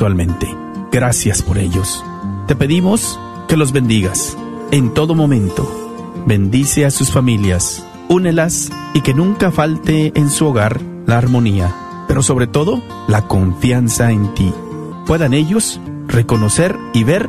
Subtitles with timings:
[0.00, 0.48] actualmente.
[0.90, 2.02] Gracias por ellos.
[2.46, 4.34] Te pedimos que los bendigas
[4.70, 5.70] en todo momento.
[6.24, 11.74] Bendice a sus familias, únelas y que nunca falte en su hogar la armonía,
[12.08, 14.50] pero sobre todo la confianza en ti.
[15.04, 17.28] Puedan ellos reconocer y ver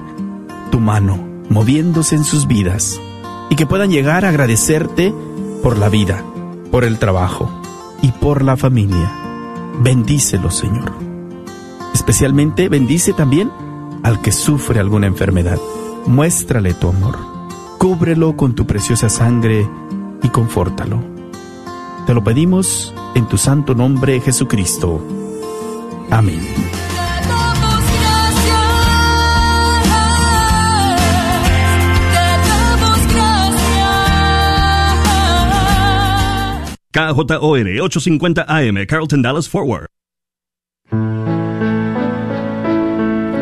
[0.72, 1.20] tu mano
[1.50, 3.02] moviéndose en sus vidas
[3.50, 5.14] y que puedan llegar a agradecerte
[5.62, 6.24] por la vida,
[6.72, 7.52] por el trabajo
[8.02, 9.12] y por la familia.
[9.82, 11.11] Bendícelo, Señor.
[11.94, 13.52] Especialmente bendice también
[14.04, 15.60] al que sufre alguna enfermedad.
[16.06, 17.18] Muéstrale tu amor.
[17.78, 19.68] Cúbrelo con tu preciosa sangre
[20.24, 21.04] y confórtalo.
[22.06, 25.06] Te lo pedimos en tu santo nombre, Jesucristo.
[26.10, 26.42] Amén.
[36.92, 39.88] KJOR 850 AM, Carlton Dallas Forward.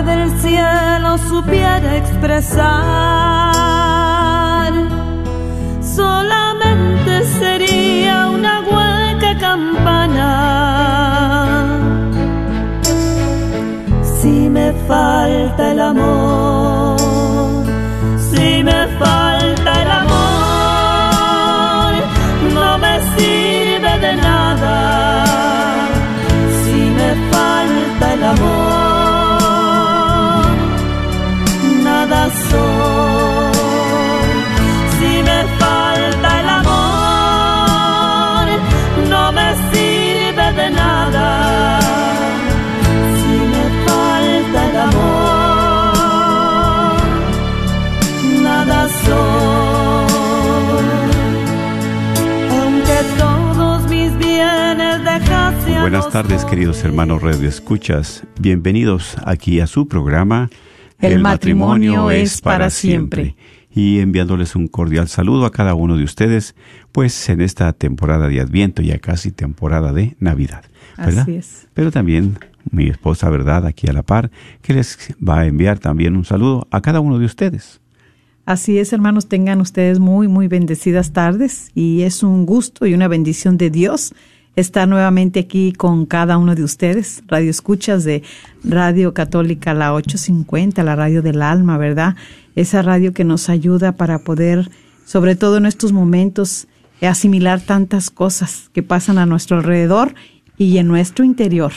[0.00, 2.62] del cielo supiera expresar,
[5.80, 10.28] solamente sería una hueca campana.
[14.02, 16.96] Si me falta el amor,
[18.30, 21.92] si me falta el amor,
[22.54, 24.31] no me sirve de nada.
[32.22, 32.30] Si
[35.24, 38.46] me falta el amor,
[39.10, 41.80] no me sirve de nada.
[43.18, 46.12] Si me falta el amor,
[48.40, 50.12] nada soy.
[52.60, 58.22] Aunque todos mis bienes dejase a Buenas tardes, queridos hermanos Radio Escuchas.
[58.38, 60.50] Bienvenidos aquí a su programa
[61.02, 63.36] El matrimonio es para siempre.
[63.74, 66.54] Y enviándoles un cordial saludo a cada uno de ustedes,
[66.92, 70.64] pues en esta temporada de Adviento, ya casi temporada de Navidad.
[70.98, 71.22] ¿verdad?
[71.22, 71.68] Así es.
[71.72, 72.38] Pero también
[72.70, 73.66] mi esposa, ¿verdad?
[73.66, 74.30] Aquí a la par,
[74.60, 77.80] que les va a enviar también un saludo a cada uno de ustedes.
[78.44, 83.06] Así es, hermanos, tengan ustedes muy, muy bendecidas tardes y es un gusto y una
[83.08, 84.14] bendición de Dios
[84.56, 88.22] estar nuevamente aquí con cada uno de ustedes, radio escuchas de
[88.64, 92.16] Radio Católica, la 850, la radio del alma, ¿verdad?
[92.54, 94.70] Esa radio que nos ayuda para poder,
[95.06, 96.68] sobre todo en estos momentos,
[97.00, 100.14] asimilar tantas cosas que pasan a nuestro alrededor
[100.56, 101.72] y en nuestro interior.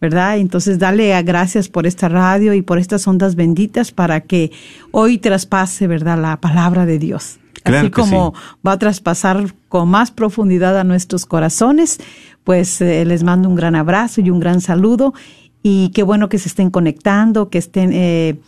[0.00, 0.38] ¿verdad?
[0.38, 4.50] Entonces, dale a gracias por esta radio y por estas ondas benditas para que
[4.90, 7.38] hoy traspase, ¿verdad?, la palabra de Dios.
[7.62, 8.34] Claro Así como
[8.66, 12.00] va a traspasar con más profundidad a nuestros corazones,
[12.44, 15.14] pues eh, les mando un gran abrazo y un gran saludo
[15.62, 18.40] y qué bueno que se estén conectando, que estén eh,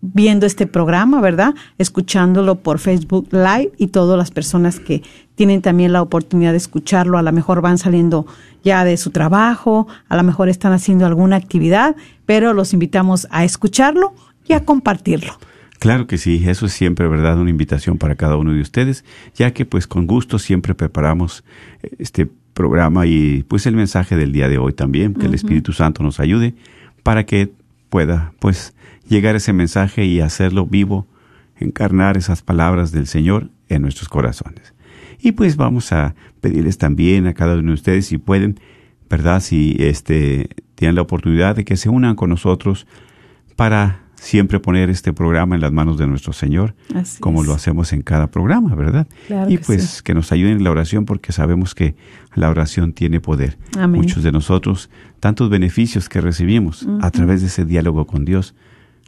[0.00, 1.54] viendo este programa, ¿verdad?
[1.78, 5.02] Escuchándolo por Facebook Live y todas las personas que
[5.34, 8.26] tienen también la oportunidad de escucharlo, a lo mejor van saliendo
[8.64, 11.94] ya de su trabajo, a lo mejor están haciendo alguna actividad,
[12.24, 14.14] pero los invitamos a escucharlo
[14.46, 15.38] y a compartirlo.
[15.86, 17.38] Claro que sí, eso es siempre, ¿verdad?
[17.38, 19.04] Una invitación para cada uno de ustedes,
[19.36, 21.44] ya que pues con gusto siempre preparamos
[21.84, 25.72] eh, este programa y pues el mensaje del día de hoy también, que el Espíritu
[25.72, 26.54] Santo nos ayude
[27.04, 27.52] para que
[27.88, 28.74] pueda pues
[29.08, 31.06] llegar ese mensaje y hacerlo vivo,
[31.56, 34.74] encarnar esas palabras del Señor en nuestros corazones.
[35.20, 38.58] Y pues vamos a pedirles también a cada uno de ustedes si pueden,
[39.08, 39.38] ¿verdad?
[39.38, 42.88] Si este tienen la oportunidad de que se unan con nosotros
[43.54, 47.46] para siempre poner este programa en las manos de nuestro Señor, Así como es.
[47.48, 49.06] lo hacemos en cada programa, ¿verdad?
[49.26, 50.02] Claro y que pues sí.
[50.02, 51.94] que nos ayuden en la oración porque sabemos que
[52.34, 53.56] la oración tiene poder.
[53.78, 54.00] Amén.
[54.00, 54.90] Muchos de nosotros,
[55.20, 58.54] tantos beneficios que recibimos a través de ese diálogo con Dios,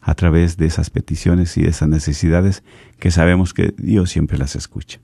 [0.09, 2.63] a través de esas peticiones y de esas necesidades
[2.99, 5.01] que sabemos que Dios siempre las escucha.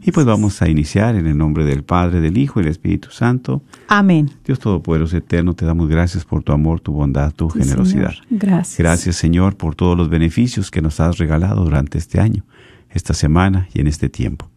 [0.00, 3.10] Y pues vamos a iniciar en el nombre del Padre, del Hijo y del Espíritu
[3.10, 3.64] Santo.
[3.88, 4.30] Amén.
[4.44, 8.10] Dios Todopoderoso Eterno, te damos gracias por tu amor, tu bondad, tu Sí, generosidad.
[8.10, 8.26] Señor.
[8.30, 8.78] Gracias.
[8.78, 12.44] Gracias, Señor, por todos los beneficios que nos has regalado durante este año,
[12.90, 14.48] esta semana y en este tiempo.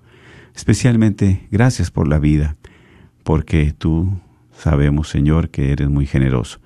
[0.55, 2.55] Especialmente, gracias por la vida,
[3.23, 4.11] porque tú
[4.55, 6.59] sabemos, Señor, que eres muy generoso,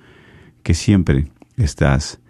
[0.62, 2.20] que siempre estás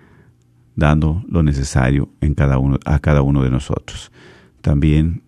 [0.74, 4.10] dando lo necesario en cada uno, a cada uno de nosotros.
[4.60, 5.22] También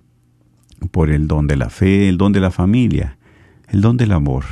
[0.90, 3.18] por el don de la fe, el don de la familia,
[3.68, 4.44] el don del amor,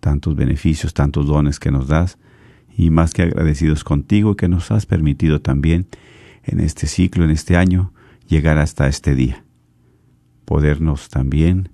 [0.00, 2.18] tantos beneficios, tantos dones que nos das
[2.76, 5.86] y más que agradecidos contigo que nos has permitido también
[6.44, 7.92] en este ciclo, en este año,
[8.26, 9.44] llegar hasta este día.
[10.44, 11.70] Podernos también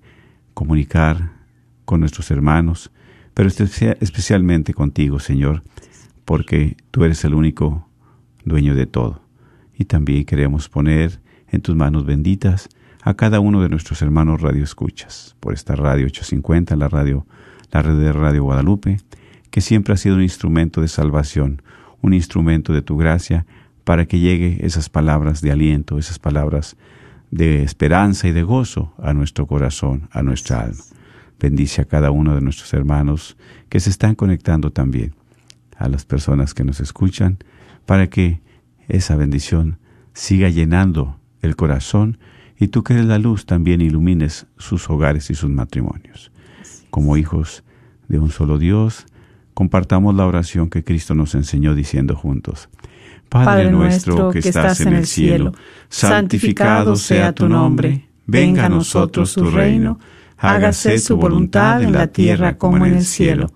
[0.55, 1.33] comunicar
[1.85, 2.91] con nuestros hermanos,
[3.33, 5.63] pero especialmente contigo, Señor,
[6.25, 7.88] porque tú eres el único
[8.49, 9.23] dueño de todo.
[9.77, 12.69] Y también queremos poner en tus manos benditas
[13.03, 17.27] a cada uno de nuestros hermanos radioescuchas por esta radio 850, la radio,
[17.71, 18.99] la red de Radio Guadalupe,
[19.51, 21.63] que siempre ha sido un instrumento de salvación,
[22.03, 23.47] un instrumento de tu gracia
[23.85, 26.77] para que llegue esas palabras de aliento, esas palabras
[27.31, 30.83] de esperanza y de gozo a nuestro corazón, a nuestra alma.
[31.41, 33.37] Bendice a cada uno de nuestros hermanos
[33.69, 35.15] que se están conectando también,
[35.77, 37.39] a las personas que nos escuchan,
[37.89, 38.43] para que
[38.87, 39.79] esa bendición
[40.13, 42.19] siga llenando el corazón
[42.59, 46.31] y tú que eres la luz también ilumines sus hogares y sus matrimonios.
[46.91, 47.65] Como hijos
[48.07, 49.07] de un solo Dios,
[49.55, 52.69] compartamos la oración que Cristo nos enseñó diciendo juntos.
[53.31, 55.55] Padre nuestro que estás en el cielo,
[55.89, 59.99] santificado sea tu nombre, venga a nosotros tu reino,
[60.37, 63.51] hágase su voluntad en la tierra como en el cielo.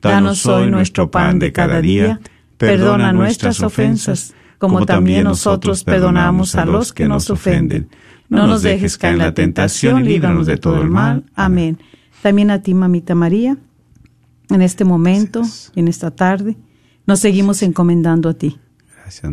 [0.00, 2.18] Danos hoy nuestro pan de cada día,
[2.56, 7.88] perdona nuestras ofensas, como también nosotros perdonamos a los que nos ofenden
[8.28, 11.24] no nos dejes caer en la tentación y líbranos de todo el mal.
[11.34, 11.78] Amén.
[12.22, 13.56] También a ti, mamita María,
[14.50, 15.42] en este momento,
[15.74, 16.56] en esta tarde,
[17.06, 18.58] nos seguimos encomendando a ti.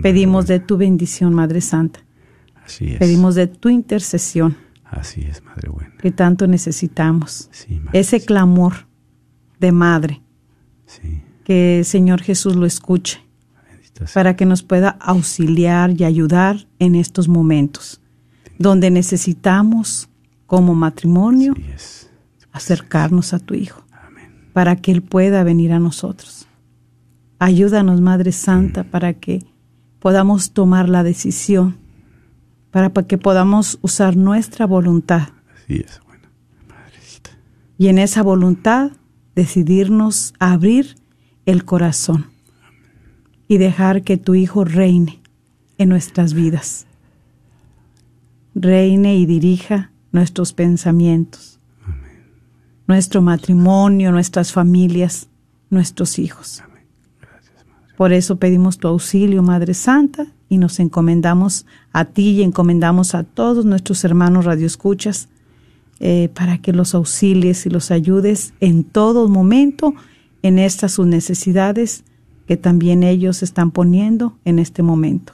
[0.02, 2.02] Pedimos de tu bendición, Madre Santa.
[2.66, 3.00] Así es.
[3.00, 4.58] Pedimos de tu intercesión.
[4.84, 5.96] Así es, Madre Buena.
[6.02, 7.50] Que tanto necesitamos.
[7.94, 8.88] Ese clamor
[9.60, 10.22] de Madre.
[11.44, 13.22] Que el Señor Jesús lo escuche.
[14.14, 18.02] Para que nos pueda auxiliar y ayudar en estos momentos
[18.62, 20.08] donde necesitamos
[20.46, 21.56] como matrimonio
[22.52, 23.84] acercarnos a tu Hijo
[24.54, 26.48] para que Él pueda venir a nosotros.
[27.40, 28.88] Ayúdanos, Madre Santa, mm.
[28.88, 29.44] para que
[30.00, 31.78] podamos tomar la decisión,
[32.70, 35.30] para que podamos usar nuestra voluntad.
[37.78, 38.92] Y en esa voluntad
[39.34, 40.98] decidirnos a abrir
[41.46, 42.28] el corazón
[43.48, 45.20] y dejar que tu Hijo reine
[45.78, 46.86] en nuestras vidas
[48.56, 51.60] reine y dirija nuestros pensamientos,
[52.88, 55.30] nuestro matrimonio, nuestras familias,
[55.70, 56.64] nuestros hijos.
[57.96, 63.24] Por eso pedimos tu auxilio, Madre Santa, y nos encomendamos a ti y encomendamos a
[63.24, 65.30] todos nuestros hermanos radioescuchas
[66.00, 69.94] eh, para que los auxilies y los ayudes en todo momento
[70.44, 72.04] en estas sus necesidades
[72.48, 75.34] que también ellos están poniendo en este momento.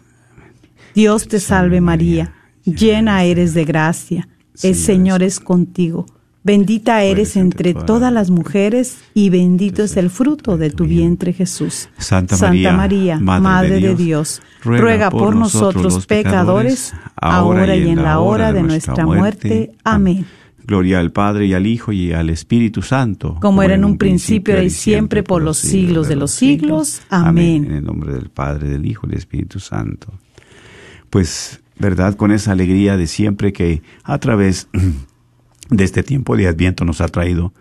[0.93, 2.33] Dios te salve María
[2.75, 4.27] llena eres de gracia,
[4.63, 6.05] el Señor es contigo.
[6.43, 11.89] Bendita eres entre todas las mujeres y bendito es el fruto de tu vientre Jesús.
[11.97, 12.37] Santa
[12.71, 19.05] María, Madre de Dios, ruega por nosotros pecadores, ahora y en la hora de nuestra
[19.05, 19.73] muerte.
[19.83, 20.25] Amén.
[20.67, 23.37] Gloria al Padre y al Hijo y al Espíritu Santo.
[23.41, 27.01] Como era en un principio y siempre por los siglos de los siglos.
[27.09, 27.65] Amén.
[27.65, 30.11] En el nombre del Padre, del Hijo y del Espíritu Santo.
[31.09, 32.15] Pues ¿verdad?
[32.15, 34.67] Con esa alegría de siempre que a través
[35.69, 37.53] de este tiempo de Adviento nos ha traído,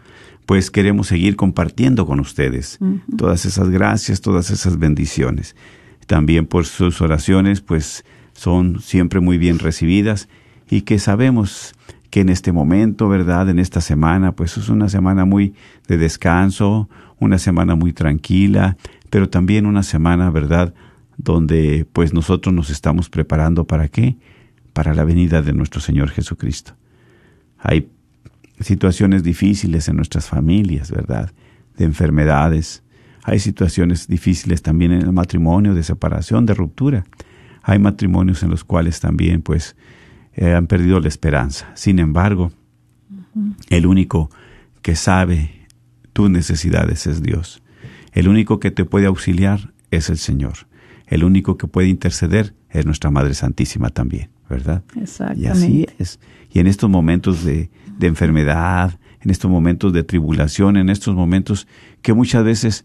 [0.46, 2.78] pues queremos seguir compartiendo con ustedes
[3.16, 5.56] todas esas gracias, todas esas bendiciones.
[6.06, 10.28] También por sus oraciones, pues son siempre muy bien recibidas
[10.70, 11.74] y que sabemos
[12.10, 13.48] que en este momento, ¿verdad?
[13.48, 15.54] En esta semana, pues es una semana muy
[15.88, 18.76] de descanso, una semana muy tranquila,
[19.10, 20.74] pero también una semana, ¿verdad?
[21.16, 24.16] donde pues nosotros nos estamos preparando para qué?
[24.72, 26.74] Para la venida de nuestro Señor Jesucristo.
[27.58, 27.88] Hay
[28.60, 31.32] situaciones difíciles en nuestras familias, ¿verdad?
[31.76, 32.82] De enfermedades.
[33.22, 37.04] Hay situaciones difíciles también en el matrimonio, de separación, de ruptura.
[37.62, 39.74] Hay matrimonios en los cuales también pues
[40.36, 41.72] eh, han perdido la esperanza.
[41.74, 42.52] Sin embargo,
[43.68, 44.30] el único
[44.82, 45.66] que sabe
[46.12, 47.62] tus necesidades es Dios.
[48.12, 50.66] El único que te puede auxiliar es el Señor
[51.06, 54.82] el único que puede interceder es nuestra Madre Santísima también, ¿verdad?
[55.00, 55.42] Exactamente.
[55.42, 56.18] Y así es.
[56.52, 61.66] Y en estos momentos de, de enfermedad, en estos momentos de tribulación, en estos momentos
[62.02, 62.84] que muchas veces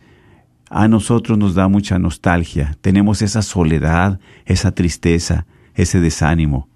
[0.70, 6.70] a nosotros nos da mucha nostalgia, tenemos esa soledad, esa tristeza, ese desánimo,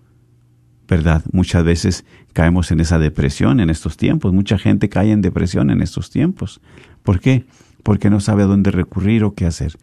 [0.87, 1.23] ¿verdad?
[1.31, 5.81] Muchas veces caemos en esa depresión en estos tiempos, mucha gente cae en depresión en
[5.81, 6.61] estos tiempos.
[7.03, 7.45] ¿Por qué?
[7.83, 9.77] Porque no sabe a dónde recurrir o qué hacer.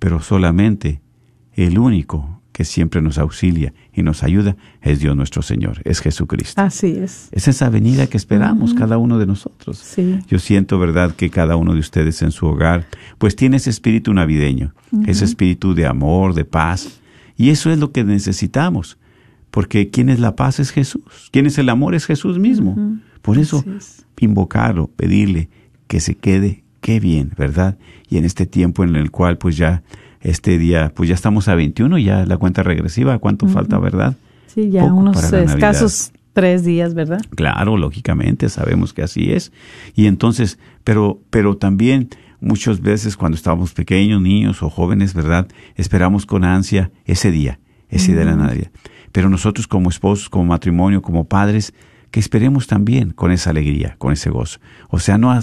[0.00, 1.00] pero solamente
[1.54, 6.60] el único que siempre nos auxilia y nos ayuda es Dios nuestro Señor, es Jesucristo.
[6.60, 7.28] Así es.
[7.30, 9.78] Es esa venida que esperamos cada uno de nosotros.
[9.78, 10.18] Sí.
[10.26, 12.86] Yo siento, ¿verdad?, que cada uno de ustedes en su hogar,
[13.18, 14.74] pues tiene ese espíritu navideño,
[15.06, 17.00] ese espíritu de amor, de paz.
[17.36, 18.98] Y eso es lo que necesitamos.
[19.50, 21.30] Porque quien es la paz es Jesús.
[21.32, 22.76] Quien es el amor es Jesús mismo.
[23.22, 24.06] Por eso, es.
[24.18, 25.48] invocarlo, pedirle
[25.86, 27.78] que se quede, qué bien, ¿verdad?
[28.08, 29.82] Y en este tiempo en el cual, pues ya,
[30.20, 34.16] este día, pues ya estamos a 21, ya la cuenta regresiva, ¿cuánto falta, verdad?
[34.46, 37.20] Sí, ya Poco unos escasos tres días, ¿verdad?
[37.34, 39.52] Claro, lógicamente sabemos que así es.
[39.94, 42.08] Y entonces, pero, pero también
[42.40, 45.48] muchas veces cuando estábamos pequeños, niños o jóvenes, ¿verdad?
[45.76, 48.70] Esperamos con ansia ese día, ese día de la Navidad.
[49.12, 51.72] Pero nosotros como esposos, como matrimonio, como padres,
[52.10, 54.60] que esperemos también con esa alegría, con ese gozo.
[54.88, 55.38] O sea, no,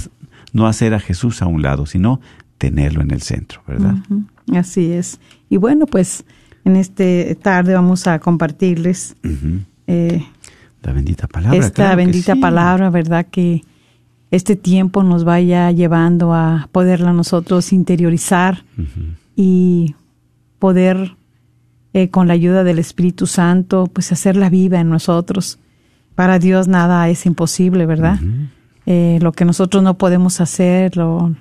[0.53, 2.19] no hacer a Jesús a un lado, sino
[2.57, 3.95] tenerlo en el centro, ¿verdad?
[4.53, 5.19] Así es.
[5.49, 6.25] Y bueno, pues
[6.65, 9.15] en este tarde vamos a compartirles
[9.87, 10.25] eh,
[10.81, 11.57] La bendita palabra.
[11.57, 12.39] esta claro bendita sí.
[12.39, 13.27] palabra, ¿verdad?
[13.29, 13.63] Que
[14.31, 18.63] este tiempo nos vaya llevando a poderla nosotros interiorizar
[19.35, 19.95] y
[20.59, 21.15] poder,
[21.97, 25.57] eh, con la ayuda del Espíritu Santo, pues hacerla viva en nosotros.
[26.13, 28.19] Para Dios nada es imposible, ¿verdad?
[28.85, 31.33] Eh, lo que nosotros no podemos hacer, lo,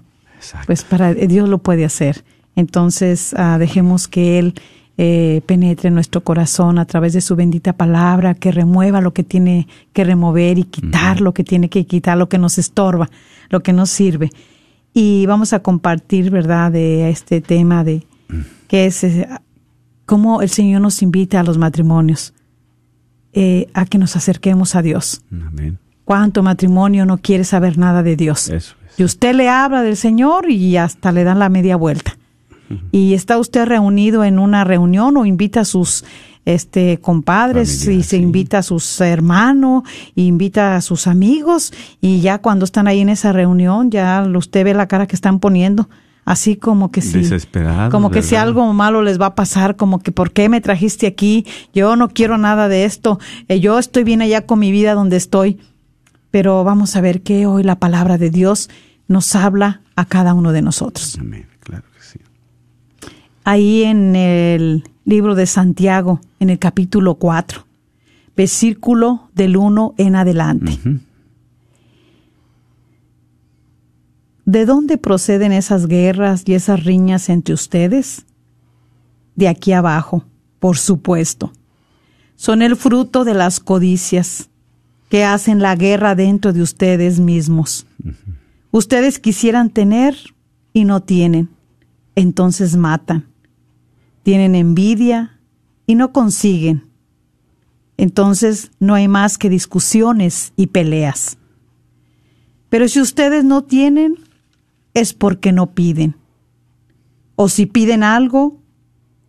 [0.65, 2.25] pues para Dios lo puede hacer.
[2.55, 4.55] Entonces, ah, dejemos que Él
[4.97, 9.25] eh, penetre en nuestro corazón a través de su bendita palabra, que remueva lo que
[9.25, 13.11] tiene que remover y quitar lo que tiene que quitar, lo que nos estorba,
[13.51, 14.31] lo que nos sirve.
[14.95, 18.07] Y vamos a compartir, ¿verdad?, de este tema de
[18.69, 19.29] que es eh,
[20.07, 22.33] cómo el Señor nos invita a los matrimonios,
[23.33, 25.23] eh, a que nos acerquemos a Dios.
[25.31, 25.79] Amén.
[26.05, 28.49] ¿Cuánto matrimonio no quiere saber nada de Dios?
[28.49, 28.99] Eso es.
[28.99, 32.17] Y usted le habla del Señor y hasta le dan la media vuelta.
[32.91, 36.05] Y está usted reunido en una reunión o invita a sus
[36.45, 38.23] este compadres Familia, y se sí.
[38.23, 39.83] invita a sus hermanos,
[40.15, 44.65] y invita a sus amigos y ya cuando están ahí en esa reunión ya usted
[44.65, 45.89] ve la cara que están poniendo,
[46.27, 47.21] así como que sí.
[47.21, 50.61] Desesperados, Como que si algo malo les va a pasar, como que ¿por qué me
[50.61, 51.47] trajiste aquí?
[51.73, 53.19] Yo no quiero nada de esto.
[53.49, 55.59] eh, yo estoy bien allá con mi vida donde estoy.
[56.31, 58.69] Pero vamos a ver que hoy la palabra de Dios
[59.09, 61.17] nos habla a cada uno de nosotros.
[61.19, 61.47] Amén.
[61.61, 62.19] Claro que sí.
[63.45, 67.65] Ahí en el libro de Santiago, en el capítulo 4,
[68.37, 70.79] versículo del 1 en adelante.
[74.47, 78.27] ¿De dónde proceden esas guerras y esas riñas entre ustedes?
[79.35, 80.25] De aquí abajo,
[80.61, 81.53] por supuesto.
[82.37, 84.49] Son el fruto de las codicias
[85.09, 87.89] que hacen la guerra dentro de ustedes mismos.
[88.71, 90.17] Ustedes quisieran tener
[90.73, 91.49] y no tienen,
[92.15, 93.27] entonces matan.
[94.23, 95.41] Tienen envidia
[95.89, 96.85] y no consiguen.
[97.97, 101.37] Entonces no hay más que discusiones y peleas.
[102.69, 104.26] Pero si ustedes no tienen,
[104.97, 106.17] es porque no piden.
[107.37, 108.63] O si piden algo,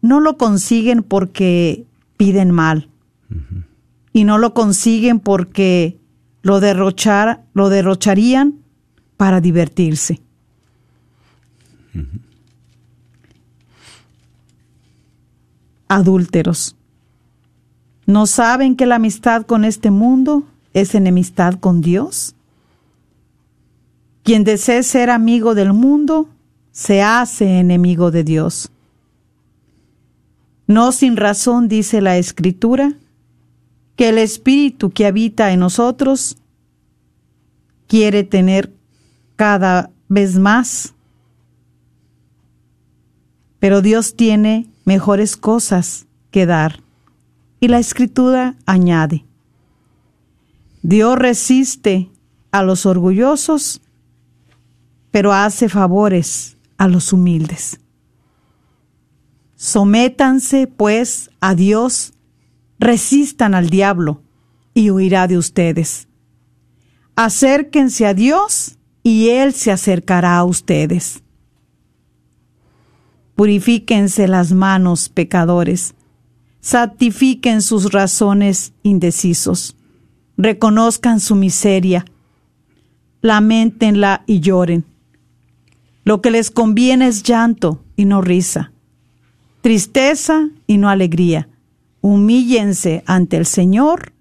[0.01, 2.89] no lo consiguen porque piden mal.
[4.13, 5.99] Y no lo consiguen porque
[6.41, 8.55] lo, derrochar, lo derrocharían
[9.17, 10.21] para divertirse.
[15.89, 16.77] Adúlteros.
[18.05, 22.36] ¿No saben que la amistad con este mundo es enemistad con Dios?
[24.27, 26.27] Quien desee ser amigo del mundo,
[26.73, 28.69] se hace enemigo de Dios.
[30.67, 32.91] No sin razón dice la Escritura
[33.95, 36.35] que el Espíritu que habita en nosotros
[37.87, 38.73] quiere tener
[39.37, 40.93] cada vez más.
[43.59, 46.83] Pero Dios tiene mejores cosas que dar.
[47.61, 49.23] Y la Escritura añade,
[50.81, 52.09] Dios resiste
[52.51, 53.79] a los orgullosos,
[55.11, 57.79] pero hace favores a los humildes.
[59.55, 62.13] Sométanse, pues, a Dios,
[62.79, 64.21] resistan al diablo,
[64.73, 66.07] y huirá de ustedes.
[67.15, 71.23] Acérquense a Dios, y Él se acercará a ustedes.
[73.35, 75.95] Purifíquense las manos, pecadores.
[76.59, 79.75] Santifiquen sus razones indecisos.
[80.37, 82.05] Reconozcan su miseria.
[83.21, 84.85] Lamentenla y lloren.
[86.07, 88.71] Lo que les conviene es llanto y no risa,
[89.59, 91.49] tristeza y no alegría.
[91.99, 94.13] Humíllense ante el Señor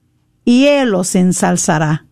[0.44, 2.06] y Él los ensalzará.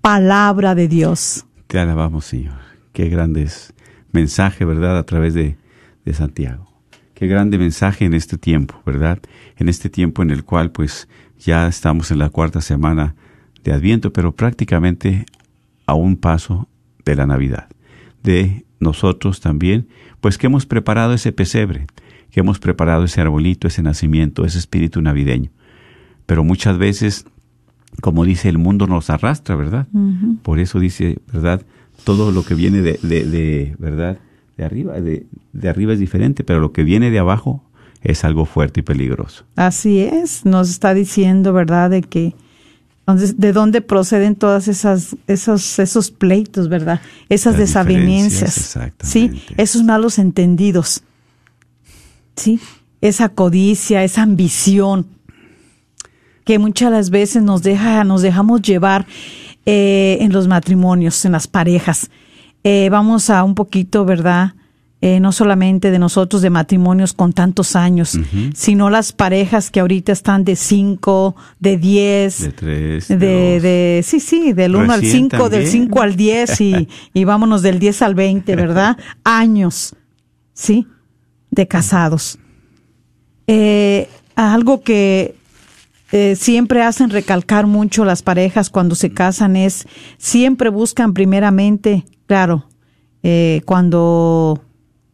[0.00, 1.46] Palabra de Dios.
[1.68, 2.58] Te alabamos, Señor.
[2.92, 3.72] Qué grandes
[4.10, 4.98] mensaje, ¿verdad?
[4.98, 5.56] A través de,
[6.04, 6.66] de Santiago.
[7.14, 9.20] Qué grande mensaje en este tiempo, ¿verdad?
[9.58, 11.06] En este tiempo en el cual pues
[11.38, 13.14] ya estamos en la cuarta semana
[13.62, 15.24] de Adviento, pero prácticamente
[15.86, 16.66] a un paso
[17.06, 17.68] de la Navidad.
[18.22, 19.88] De nosotros también,
[20.20, 21.86] pues que hemos preparado ese pesebre,
[22.30, 25.50] que hemos preparado ese arbolito, ese nacimiento, ese espíritu navideño.
[26.26, 27.24] Pero muchas veces,
[28.00, 29.86] como dice, el mundo nos arrastra, ¿verdad?
[30.42, 31.62] Por eso dice, ¿verdad?
[32.04, 34.18] Todo lo que viene de, de, de ¿verdad?
[34.58, 37.62] De arriba, de, de arriba es diferente, pero lo que viene de abajo
[38.02, 39.44] es algo fuerte y peligroso.
[39.56, 42.34] Así es, nos está diciendo, ¿verdad?, de que
[43.06, 47.00] entonces, ¿de dónde proceden todas esas esos esos pleitos, verdad?
[47.28, 48.76] Esas Las desavenencias.
[49.00, 51.04] Sí, esos malos entendidos.
[52.34, 52.58] Sí,
[53.00, 55.06] esa codicia, esa ambición
[56.44, 59.06] que muchas las veces nos deja nos dejamos llevar
[59.66, 62.10] eh, en los matrimonios, en las parejas.
[62.64, 64.54] Eh, vamos a un poquito, ¿verdad?
[65.02, 68.18] Eh, no solamente de nosotros de matrimonios con tantos años,
[68.54, 73.16] sino las parejas que ahorita están de 5, de 10, De tres, de,
[73.60, 75.84] de sí, sí, del 1 al Recién 5, del también.
[75.88, 78.96] 5 al 10 y, y vámonos del 10 al 20, ¿verdad?
[79.24, 79.94] Años,
[80.54, 80.86] ¿sí?
[81.50, 82.38] De casados.
[83.46, 85.36] Eh, algo que
[86.10, 89.86] eh, siempre hacen recalcar mucho las parejas cuando se casan es,
[90.16, 92.66] siempre buscan primeramente, claro,
[93.64, 94.62] cuando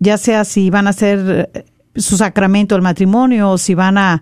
[0.02, 4.20] ya sea si van a hacer eh, su sacramento el matrimonio o si van a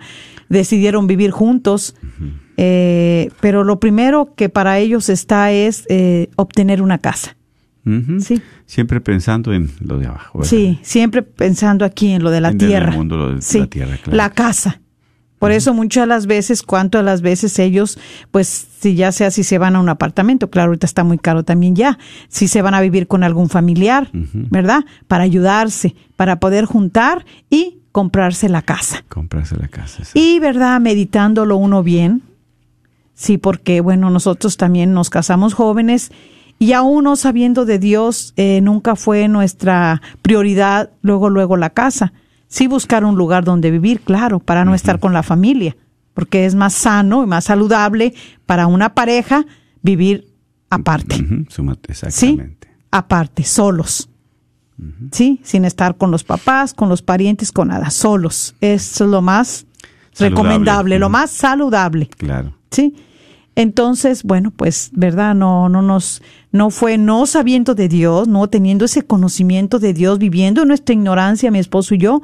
[0.49, 1.94] decidieron vivir juntos,
[2.56, 7.37] eh, pero lo primero que para ellos está es eh, obtener una casa.
[8.20, 8.42] Sí.
[8.66, 10.38] Siempre pensando en lo de abajo.
[10.38, 10.50] ¿verdad?
[10.50, 12.92] Sí, siempre pensando aquí en lo de la En el tierra.
[12.92, 14.16] mundo, lo de sí, la tierra, claro.
[14.16, 14.80] la casa.
[15.40, 17.99] Por eso muchas de las veces, cuanto a las veces ellos,
[18.30, 18.47] pues
[18.78, 21.75] si ya sea si se van a un apartamento, claro, ahorita está muy caro también
[21.75, 24.85] ya, si se van a vivir con algún familiar, ¿verdad?
[25.09, 29.02] Para ayudarse, para poder juntar y comprarse la casa.
[29.09, 30.02] Comprarse la casa.
[30.02, 30.20] exacto.
[30.20, 30.78] Y, ¿verdad?
[30.78, 32.23] Meditándolo uno bien.
[33.15, 36.12] Sí, porque, bueno, nosotros también nos casamos jóvenes
[36.58, 42.12] y aún no sabiendo de Dios, eh, nunca fue nuestra prioridad luego, luego la casa.
[42.52, 45.76] Sí buscar un lugar donde vivir, claro, para no estar con la familia,
[46.15, 48.13] porque es más sano y más saludable
[48.45, 49.47] para una pareja
[49.82, 50.26] vivir
[50.69, 51.17] aparte.
[51.49, 51.80] Suma- ¿sí?
[51.93, 52.69] Exactamente.
[52.91, 54.08] Aparte, solos.
[55.13, 55.41] ¿Sí?
[55.45, 58.54] Sin estar con los papás, con los parientes, con nada, solos.
[58.60, 59.67] Es lo más
[60.13, 60.28] Saludable.
[60.30, 62.08] recomendable, lo más saludable.
[62.17, 62.56] Claro.
[62.71, 62.97] ¿Sí?
[63.60, 65.34] Entonces, bueno, pues, ¿verdad?
[65.34, 70.18] No, no nos, no fue no sabiendo de Dios, no teniendo ese conocimiento de Dios,
[70.18, 72.23] viviendo en nuestra ignorancia, mi esposo y yo,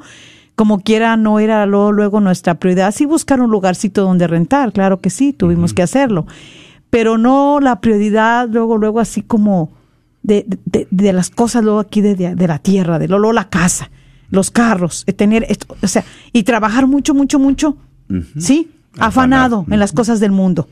[0.55, 2.91] como quiera, no era luego, luego nuestra prioridad.
[2.91, 6.25] Sí buscar un lugarcito donde rentar, claro que sí, tuvimos que hacerlo.
[6.89, 9.69] Pero no la prioridad, luego, luego así como
[10.23, 13.91] de, de, de las cosas luego aquí de, de, la tierra, de luego la casa,
[14.31, 17.77] los carros, de tener esto, o sea, y trabajar mucho, mucho, mucho,
[18.39, 18.71] ¿sí?
[18.97, 19.65] Afanado Afanado.
[19.69, 20.67] en las cosas del mundo.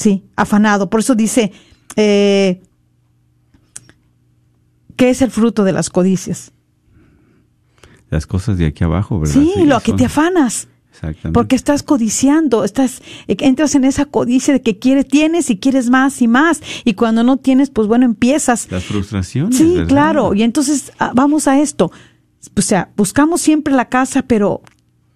[0.00, 0.88] Sí, afanado.
[0.88, 1.52] Por eso dice,
[1.96, 2.62] eh,
[4.96, 6.52] ¿qué es el fruto de las codicias?
[8.08, 9.34] Las cosas de aquí abajo, ¿verdad?
[9.34, 10.68] Sí, lo que son- te afanas.
[10.90, 11.32] Exactamente.
[11.34, 15.90] Porque estás codiciando, estás, eh, entras en esa codicia de que quieres, tienes y quieres
[15.90, 16.60] más y más.
[16.84, 18.70] Y cuando no tienes, pues bueno, empiezas.
[18.70, 19.56] Las frustraciones.
[19.56, 19.86] Sí, ¿verdad?
[19.88, 20.34] claro.
[20.34, 21.92] Y entonces ah, vamos a esto.
[22.56, 24.62] O sea, buscamos siempre la casa, pero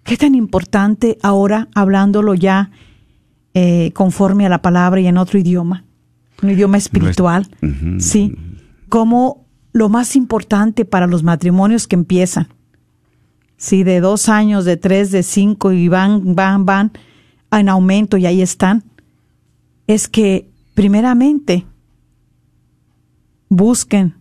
[0.03, 2.69] qué tan importante ahora, hablándolo ya
[3.57, 5.85] eh, conforme a la palabra y en otro idioma,
[6.43, 7.47] un idioma espiritual.
[7.99, 8.35] Sí,
[8.89, 12.49] como lo más importante para los matrimonios que empiezan.
[13.55, 16.91] Sí, de dos años, de tres, de cinco y van, van, van
[17.49, 18.83] en aumento y ahí están.
[19.87, 21.65] Es que primeramente
[23.47, 24.15] busquen,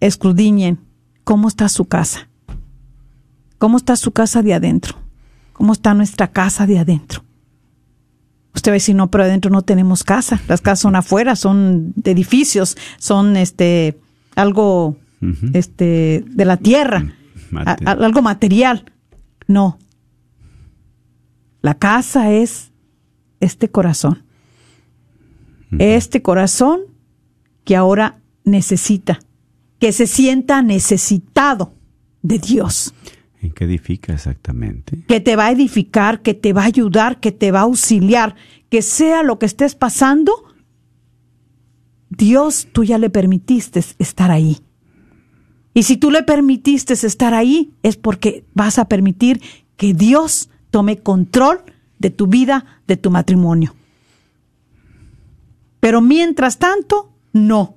[0.00, 0.80] escudriñen
[1.24, 2.28] cómo está su casa.
[3.56, 4.98] ¿Cómo está su casa de adentro?
[5.54, 7.24] ¿Cómo está nuestra casa de adentro?
[8.58, 10.40] Usted va a decir, no, pero adentro no tenemos casa.
[10.48, 13.98] Las casas son afuera, son de edificios, son este
[14.34, 14.96] algo
[15.54, 17.14] este de la tierra,
[17.50, 18.84] Mate- a- a- algo material.
[19.46, 19.78] No.
[21.62, 22.70] La casa es
[23.40, 24.24] este corazón.
[25.78, 26.80] Este corazón
[27.64, 29.20] que ahora necesita,
[29.78, 31.74] que se sienta necesitado
[32.22, 32.94] de Dios
[33.40, 35.04] ¿En qué edifica exactamente?
[35.06, 38.34] que te va a edificar, que te va a ayudar, que te va a auxiliar,
[38.68, 40.32] que sea lo que estés pasando,
[42.10, 44.58] Dios tú ya le permitiste estar ahí.
[45.74, 49.40] Y si tú le permitiste estar ahí, es porque vas a permitir
[49.76, 51.60] que Dios tome control
[51.98, 53.74] de tu vida, de tu matrimonio.
[55.80, 57.76] Pero mientras tanto, no.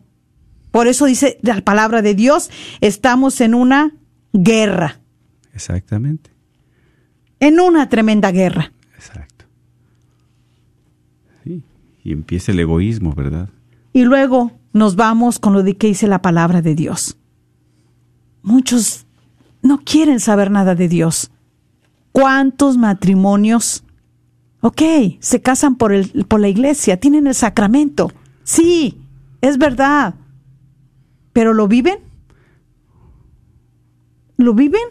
[0.72, 3.94] Por eso dice la palabra de Dios, estamos en una
[4.34, 5.01] guerra,
[5.54, 6.32] Exactamente.
[7.40, 8.72] en una tremenda guerra.
[8.96, 9.46] Exacto.
[11.44, 11.64] Sí.
[12.04, 13.50] Y empieza el egoísmo, ¿verdad?
[13.94, 17.18] Y luego nos vamos con lo de que dice la palabra de Dios.
[18.44, 19.06] Muchos
[19.62, 21.32] no quieren saber nada de Dios.
[22.12, 23.84] ¿Cuántos matrimonios,
[24.62, 24.82] ok,
[25.20, 28.12] se casan por, el, por la iglesia, tienen el sacramento?
[28.44, 29.00] Sí,
[29.42, 30.16] es verdad.
[31.34, 32.00] ¿Pero lo viven?
[34.38, 34.82] ¿Lo viven?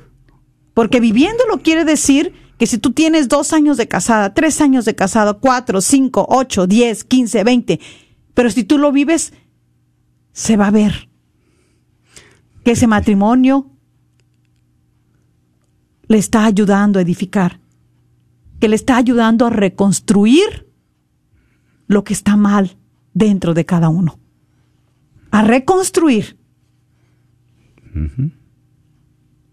[0.81, 4.95] Porque viviéndolo quiere decir que si tú tienes dos años de casada, tres años de
[4.95, 7.81] casada, cuatro, cinco, ocho, diez, quince, veinte,
[8.33, 9.35] pero si tú lo vives,
[10.33, 11.11] se va a ver
[12.65, 13.71] que ese matrimonio
[16.09, 17.61] le está ayudando a edificar,
[18.59, 20.67] que le está ayudando a reconstruir
[21.89, 22.79] lo que está mal
[23.13, 24.19] dentro de cada uno,
[25.31, 26.39] a reconstruir.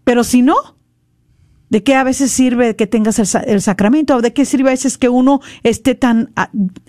[0.04, 0.77] Pero si no,
[1.70, 4.16] ¿de qué a veces sirve que tengas el, sa- el sacramento?
[4.16, 6.32] ¿O de qué sirve a veces que uno esté tan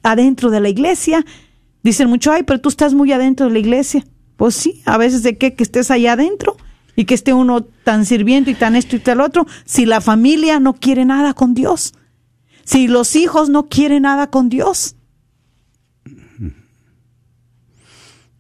[0.04, 1.26] adentro de la iglesia?
[1.84, 4.06] Dicen mucho, ay, pero tú estás muy adentro de la iglesia.
[4.36, 6.56] Pues sí, a veces de qué que estés allá adentro
[6.96, 10.60] y que esté uno tan sirviendo y tan esto y tal otro, si la familia
[10.60, 11.94] no quiere nada con Dios,
[12.64, 14.96] si los hijos no quieren nada con Dios.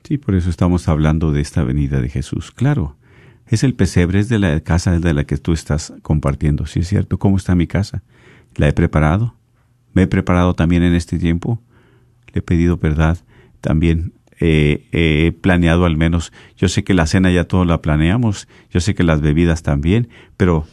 [0.04, 2.52] Sí, por eso estamos hablando de esta venida de Jesús.
[2.52, 2.97] Claro,
[3.50, 6.66] es el pesebre, es de la casa de la que tú estás compartiendo.
[6.66, 7.18] Sí, es cierto.
[7.18, 8.04] ¿Cómo está mi casa?
[8.56, 9.36] ¿La he preparado?
[9.94, 11.62] ¿Me he preparado también en este tiempo?
[12.32, 13.18] Le he pedido verdad.
[13.60, 16.32] También eh, he planeado al menos.
[16.58, 18.48] Yo sé que la cena ya todo la planeamos.
[18.70, 20.10] Yo sé que las bebidas también.
[20.38, 20.68] Pero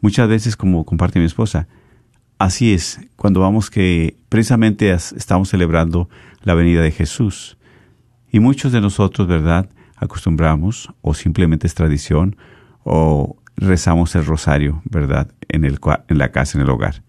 [0.00, 1.68] muchas veces, como comparte mi esposa,
[2.38, 2.98] así es.
[3.16, 6.08] Cuando vamos que precisamente estamos celebrando
[6.42, 7.58] la venida de Jesús.
[8.32, 9.68] Y muchos de nosotros, ¿verdad?
[9.96, 12.36] Acostumbramos, o simplemente es tradición,
[12.84, 15.32] o rezamos el rosario, ¿verdad?
[15.48, 15.78] En, el,
[16.08, 17.02] en la casa, en el hogar.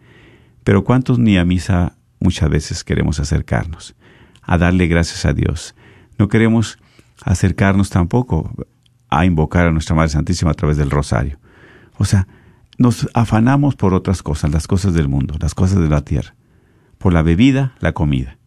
[0.63, 3.95] Pero ¿cuántos ni a misa muchas veces queremos acercarnos?
[4.41, 5.75] A darle gracias a Dios.
[6.17, 6.79] No queremos
[7.23, 8.51] acercarnos tampoco
[9.09, 11.39] a invocar a nuestra Madre Santísima a través del rosario.
[11.97, 12.27] O sea,
[12.77, 16.35] nos afanamos por otras cosas, las cosas del mundo, las cosas de la tierra,
[16.97, 18.37] por la bebida, la comida.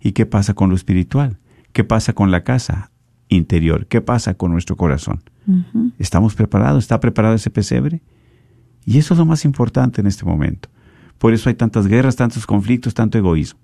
[0.00, 1.38] ¿Y qué pasa con lo espiritual?
[1.72, 2.90] ¿Qué pasa con la casa
[3.30, 3.86] interior?
[3.86, 5.22] ¿Qué pasa con nuestro corazón?
[5.98, 6.84] ¿Estamos preparados?
[6.84, 8.02] ¿Está preparado ese pesebre?
[8.84, 10.68] Y eso es lo más importante en este momento.
[11.18, 13.60] Por eso hay tantas guerras, tantos conflictos, tanto egoísmo.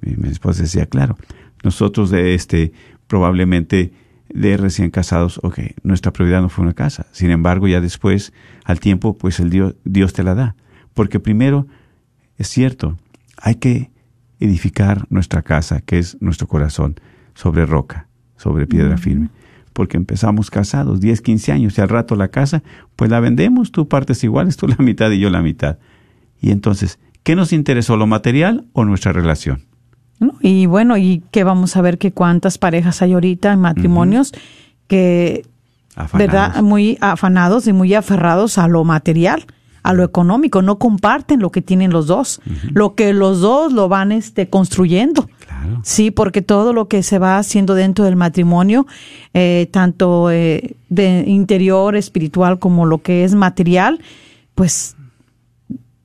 [0.00, 1.16] Mi, mi esposa decía, claro,
[1.62, 2.72] nosotros de este,
[3.06, 3.92] probablemente
[4.28, 7.06] de recién casados, ok, nuestra prioridad no fue una casa.
[7.12, 8.32] Sin embargo, ya después,
[8.64, 10.56] al tiempo, pues el Dios, Dios te la da.
[10.92, 11.66] Porque primero,
[12.36, 12.98] es cierto,
[13.36, 13.90] hay que
[14.40, 16.96] edificar nuestra casa, que es nuestro corazón,
[17.34, 18.08] sobre roca,
[18.44, 19.30] sobre piedra firme.
[19.72, 22.62] Porque empezamos casados, 10, 15 años, y al rato la casa,
[22.94, 25.78] pues la vendemos, tú partes iguales, tú la mitad y yo la mitad.
[26.40, 29.62] Y entonces, ¿qué nos interesó, lo material o nuestra relación?
[30.20, 30.34] ¿no?
[30.40, 34.32] Y bueno, y que vamos a ver que cuántas parejas hay ahorita en matrimonios
[34.86, 35.44] que,
[35.96, 36.32] Afanados.
[36.32, 36.62] ¿verdad?
[36.62, 39.46] Muy afanados y muy aferrados a lo material,
[39.82, 42.40] a lo económico, no comparten lo que tienen los dos,
[42.72, 45.28] lo que los dos lo van este, construyendo.
[45.64, 45.80] Claro.
[45.84, 48.86] Sí, porque todo lo que se va haciendo dentro del matrimonio,
[49.32, 54.00] eh, tanto eh, de interior, espiritual, como lo que es material,
[54.54, 54.96] pues,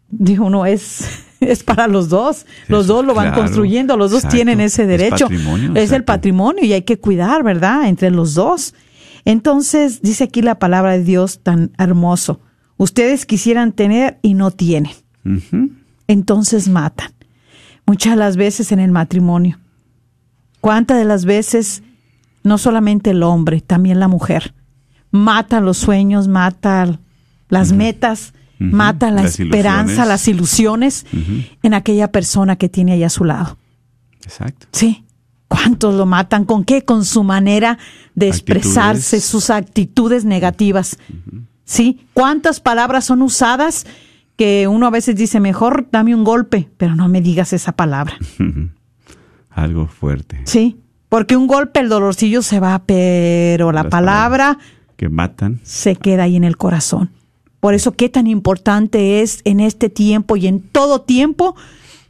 [0.10, 2.46] digo uno, es, es para los dos.
[2.68, 3.44] Los Eso, dos lo van claro.
[3.44, 4.36] construyendo, los dos Exacto.
[4.36, 5.26] tienen ese Es derecho.
[5.28, 7.88] patrimonio, es el patrimonio y hay que cuidar, ¿verdad?
[7.88, 8.74] Entre los dos.
[9.26, 12.40] Entonces, dice aquí la palabra de Dios tan hermoso.
[12.78, 14.94] Ustedes quisieran tener y no tienen
[16.08, 17.12] entonces matan.
[17.90, 19.58] Muchas de las veces en el matrimonio.
[20.62, 21.82] ¿Cuántas de las veces
[22.44, 24.54] no solamente el hombre, también la mujer
[25.10, 27.00] mata los sueños, mata
[27.48, 30.08] las metas, mata la Las esperanza, ilusiones.
[30.08, 31.06] las ilusiones
[31.64, 33.58] en aquella persona que tiene ahí a su lado?
[34.24, 34.68] Exacto.
[34.72, 35.04] Sí.
[35.48, 36.46] ¿Cuántos lo matan?
[36.46, 36.86] ¿Con qué?
[36.86, 37.80] Con su manera
[38.14, 41.00] de expresarse, sus actitudes negativas.
[41.66, 42.06] ¿Sí?
[42.14, 43.88] ¿Cuántas palabras son usadas
[44.40, 48.14] que uno a veces dice, mejor dame un golpe, pero no me digas esa palabra?
[49.50, 50.40] Algo fuerte.
[50.46, 50.78] ¿Sí?
[51.10, 54.58] Porque un golpe, el dolorcillo se va, pero la Las palabra
[54.96, 55.60] Que matan.
[55.64, 57.12] se queda ahí en el corazón.
[57.60, 61.58] Por eso, qué tan importante es en este tiempo y en todo tiempo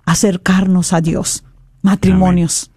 [0.05, 1.43] acercarnos a Dios.
[1.81, 2.69] Matrimonios.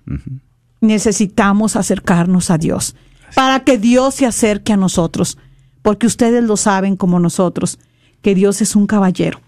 [0.80, 2.96] Necesitamos acercarnos a Dios
[3.34, 5.36] para que Dios se acerque a nosotros,
[5.82, 7.78] porque ustedes lo saben como nosotros,
[8.22, 9.40] que Dios es un caballero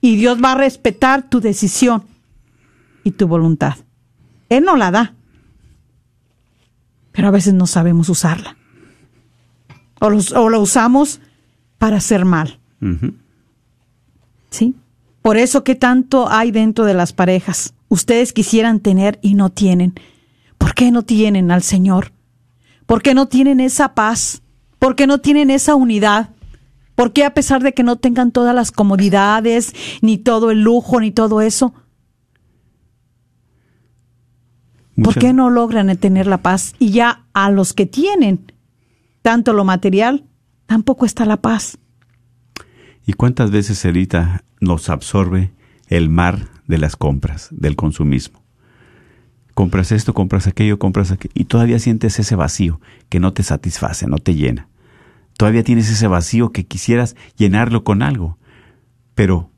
[0.00, 2.04] y Dios va a respetar tu decisión
[3.04, 3.76] y tu voluntad.
[4.48, 5.14] Él no la da.
[7.12, 8.56] pero a veces no sabemos usarla.
[10.00, 11.20] O, los- o la usamos
[11.76, 12.58] para hacer mal.
[14.50, 14.74] ¿Sí?
[15.22, 17.74] Por eso que tanto hay dentro de las parejas.
[17.88, 19.94] Ustedes quisieran tener y no tienen.
[20.56, 22.12] ¿Por qué no tienen al Señor?
[22.86, 24.42] ¿Por qué no tienen esa paz?
[24.78, 26.30] ¿Por qué no tienen esa unidad?
[27.00, 31.00] ¿Por qué a pesar de que no tengan todas las comodidades, ni todo el lujo,
[31.00, 31.72] ni todo eso,
[35.02, 36.74] ¿por qué no logran tener la paz?
[36.78, 38.52] Y ya a los que tienen
[39.22, 40.26] tanto lo material,
[40.66, 41.78] tampoco está la paz.
[43.06, 45.54] ¿Y cuántas veces ahorita nos absorbe
[45.88, 48.42] el mar de las compras, del consumismo?
[49.54, 54.06] Compras esto, compras aquello, compras aquello, y todavía sientes ese vacío que no te satisface,
[54.06, 54.69] no te llena.
[55.40, 58.36] Todavía tienes ese vacío que quisieras llenarlo con algo.
[59.14, 59.50] Pero,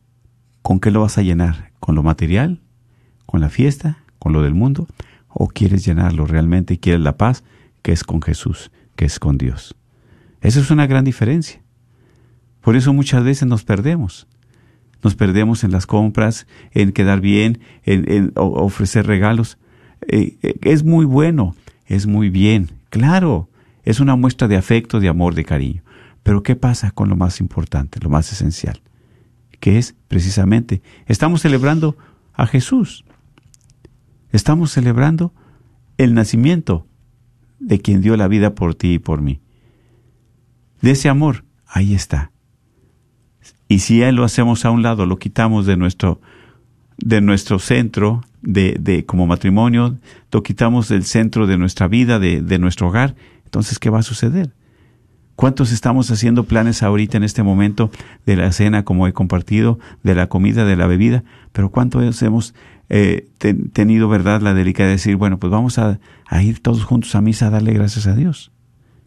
[0.62, 1.73] ¿con qué lo vas a llenar?
[1.81, 2.61] ¿Con lo material?
[3.27, 3.99] ¿Con la fiesta?
[4.21, 4.87] ¿Con lo del mundo?
[5.27, 7.42] ¿O quieres llenarlo realmente y quieres la paz
[7.83, 9.75] que es con Jesús, que es con Dios?
[10.40, 11.61] Esa es una gran diferencia.
[12.61, 14.29] Por eso muchas veces nos perdemos.
[15.03, 19.59] Nos perdemos en las compras, en quedar bien, en, ofrecer regalos.
[20.07, 23.49] Eh, eh, es muy bueno, es muy bien, claro,
[23.85, 25.83] es una muestra de afecto, de amor, de cariño.
[26.23, 28.81] Pero ¿qué pasa con lo más importante, lo más esencial?
[29.61, 31.97] Que es precisamente, estamos celebrando
[32.35, 33.05] a Jesús.
[34.31, 35.33] Estamos celebrando
[35.99, 36.87] el nacimiento
[37.59, 39.40] de quien dio la vida por ti y por mí.
[40.81, 42.33] De ese amor, ahí está.
[43.68, 46.21] Y si él lo hacemos a un lado, lo quitamos de nuestro,
[46.99, 49.99] de nuestro centro, de, de como matrimonio,
[50.31, 53.14] lo quitamos del centro de nuestra vida, de, de nuestro hogar,
[53.53, 54.55] entonces, ¿qué va a suceder?
[55.37, 57.91] ¿Cuántos estamos haciendo planes ahorita en este momento
[58.25, 61.23] de la cena, como he compartido, de la comida, de la bebida?
[61.53, 62.55] Pero ¿cuántos hemos
[62.88, 65.99] eh, te- tenido, verdad, la delicadeza de decir, bueno, pues vamos a,
[66.43, 68.53] ir todos juntos a misa a darle gracias a Dios,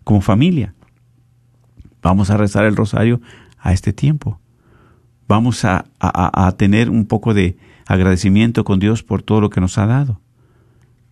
[0.03, 0.75] como familia?
[2.03, 3.21] Vamos a rezar el rosario
[3.57, 4.39] a este tiempo.
[5.27, 9.59] Vamos a, a- a tener un poco de agradecimiento con Dios por todo lo que
[9.59, 10.21] nos ha dado.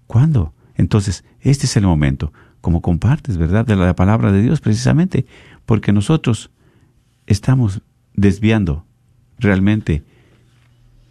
[0.06, 0.54] ¿Cuándo?
[0.76, 2.32] Entonces, este es el momento,
[2.64, 5.26] como compartes, ¿verdad?, de la palabra de Dios, precisamente,
[5.66, 6.50] porque nosotros
[7.28, 7.82] estamos
[8.14, 8.86] desviando
[9.38, 10.02] realmente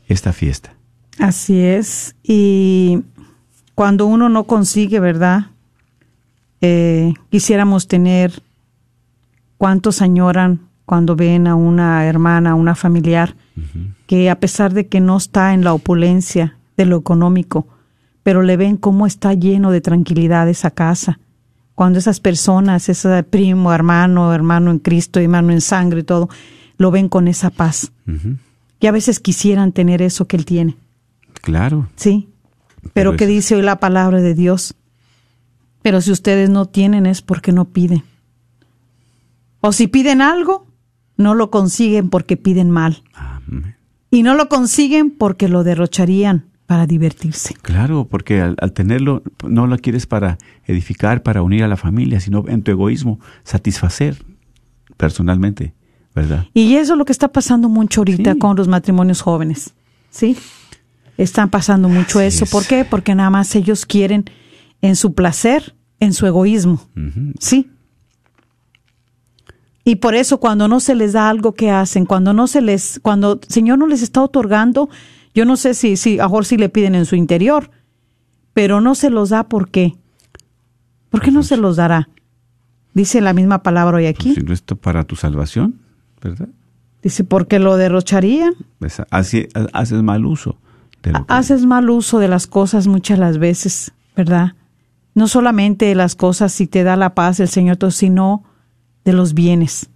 [0.09, 0.73] esta fiesta.
[1.19, 2.17] Así es.
[2.23, 3.03] Y
[3.75, 5.49] cuando uno no consigue, ¿verdad?
[6.63, 8.43] Eh, quisiéramos tener
[9.59, 13.37] cuántos añoran cuando ven a una hermana, a una familiar,
[14.07, 17.67] que a pesar de que no está en la opulencia de lo económico,
[18.23, 21.19] pero le ven cómo está lleno de tranquilidad esa casa.
[21.75, 26.29] Cuando esas personas, ese primo, hermano, hermano en Cristo, hermano en sangre y todo,
[26.77, 27.93] lo ven con esa paz.
[28.81, 30.77] Y a veces quisieran tener eso que él tiene.
[31.41, 31.89] Claro.
[31.97, 32.29] Sí.
[32.81, 34.75] Pero Pero que es- dice hoy la palabra de Dios.
[35.83, 38.05] Pero si ustedes no tienen es porque no piden.
[39.61, 40.67] O si piden algo,
[41.17, 43.03] no lo consiguen porque piden mal.
[43.15, 43.77] Amén.
[44.11, 47.53] Y no lo consiguen porque lo derrocharían para divertirse.
[47.61, 52.19] Claro, porque al, al tenerlo no lo quieres para edificar, para unir a la familia,
[52.19, 54.25] sino en tu egoísmo, satisfacer
[54.97, 55.75] personalmente,
[56.15, 56.47] ¿verdad?
[56.55, 58.39] Y eso es lo que está pasando mucho ahorita Sí.
[58.39, 59.75] con los matrimonios jóvenes.
[60.09, 60.35] ¿Sí?
[61.19, 62.45] Están pasando mucho Así eso.
[62.45, 62.51] es.
[62.51, 62.87] ¿Por qué?
[62.87, 64.25] Porque nada más ellos quieren
[64.81, 66.81] en su placer, en su egoísmo.
[67.39, 67.71] Sí.
[69.85, 72.99] Y por eso cuando no se les da algo que hacen, cuando no se les,
[73.03, 74.89] cuando el Señor no les está otorgando,
[75.35, 77.71] yo no sé si, si, a sí le piden en su interior,
[78.55, 79.97] pero no se los da ¿por qué?
[81.11, 82.09] ¿Por qué no se los dará?
[82.95, 84.35] Dice la misma palabra hoy aquí.
[84.35, 85.81] Si no esto para tu salvación,
[86.23, 86.49] ¿verdad?
[87.03, 88.55] Dice, porque lo derrocharían.
[88.79, 90.57] Pues, así- haces mal uso
[91.03, 94.55] de lo Haces mal uso de las cosas muchas las veces, ¿verdad?
[95.15, 98.45] No solamente de las cosas si te da la paz el Señor, sino
[99.05, 99.91] de los bienes.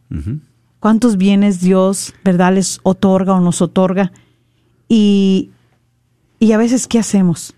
[0.80, 4.12] Cuántos bienes Dios, ¿verdad?, les otorga o nos otorga.
[4.88, 5.50] Y,
[6.38, 7.54] y a veces, ¿qué hacemos?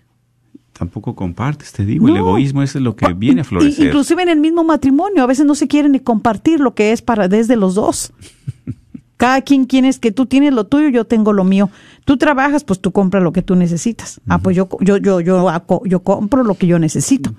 [0.73, 3.87] Tampoco compartes, te digo, el egoísmo es lo que viene a florecer.
[3.87, 7.01] Inclusive en el mismo matrimonio, a veces no se quieren ni compartir lo que es
[7.01, 8.13] para desde los dos.
[9.17, 11.69] Cada quien quieres que tú tienes lo tuyo, yo tengo lo mío.
[12.05, 14.21] Tú trabajas, pues tú compras lo que tú necesitas.
[14.29, 17.33] Ah, pues yo yo yo yo aco- yo compro lo que yo necesito.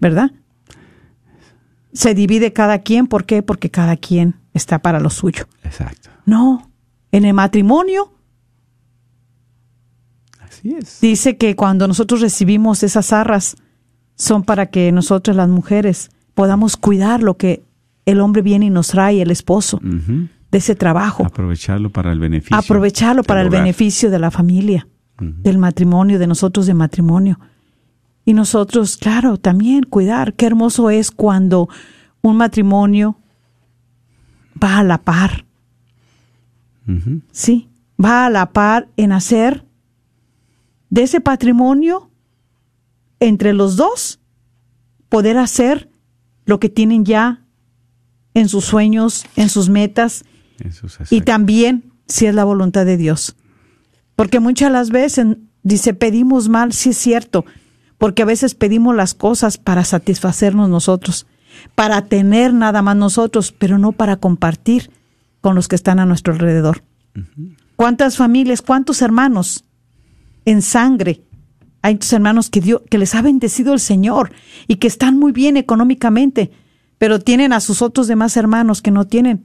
[0.00, 0.32] ¿Verdad?
[1.92, 3.42] Se divide cada quien, ¿por qué?
[3.44, 5.46] Porque cada quien está para lo suyo.
[5.62, 6.10] Exacto.
[6.26, 6.68] No,
[7.12, 8.12] en el matrimonio
[10.66, 11.00] Así es.
[11.00, 13.56] dice que cuando nosotros recibimos esas arras
[14.16, 17.62] son para que nosotras las mujeres podamos cuidar lo que
[18.06, 21.26] el hombre viene y nos trae, el esposo, de ese trabajo.
[21.26, 22.56] Aprovecharlo para el beneficio.
[22.56, 23.62] Aprovecharlo para el hogar.
[23.62, 24.86] beneficio de la familia,
[25.18, 27.40] del matrimonio, de nosotros de matrimonio.
[28.24, 30.34] Y nosotros, claro, también cuidar.
[30.34, 31.68] Qué hermoso es cuando
[32.22, 33.18] un matrimonio
[34.62, 35.44] va a la par.
[37.32, 37.68] Sí,
[38.02, 39.65] va a la par en hacer
[40.96, 42.10] de ese patrimonio
[43.20, 44.18] entre los dos,
[45.10, 45.90] poder hacer
[46.46, 47.44] lo que tienen ya
[48.32, 50.24] en sus sueños, en sus metas
[51.10, 53.36] y también si es la voluntad de Dios.
[54.16, 57.44] Porque muchas las veces dice pedimos mal, sí es cierto,
[57.98, 61.26] porque a veces pedimos las cosas para satisfacernos nosotros,
[61.74, 64.90] para tener nada más nosotros, pero no para compartir
[65.42, 66.84] con los que están a nuestro alrededor.
[67.76, 69.66] ¿Cuántas familias, cuántos hermanos
[70.46, 71.20] en sangre?
[71.82, 74.32] Hay tus hermanos que, Dios, que les ha bendecido el Señor
[74.66, 76.50] y que están muy bien económicamente,
[76.98, 79.44] pero tienen a sus otros demás hermanos que no tienen,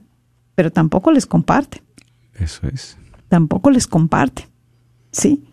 [0.54, 1.82] pero tampoco les comparten
[2.34, 2.96] Eso es.
[3.28, 4.48] tampoco les comparte.
[5.12, 5.44] Sí,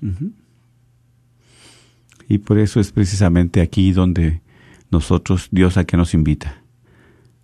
[2.29, 4.41] Y por eso es precisamente aquí donde
[4.89, 6.63] nosotros, Dios a que nos invita,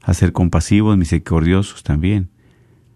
[0.02, 2.30] a ser compasivos, misericordiosos también.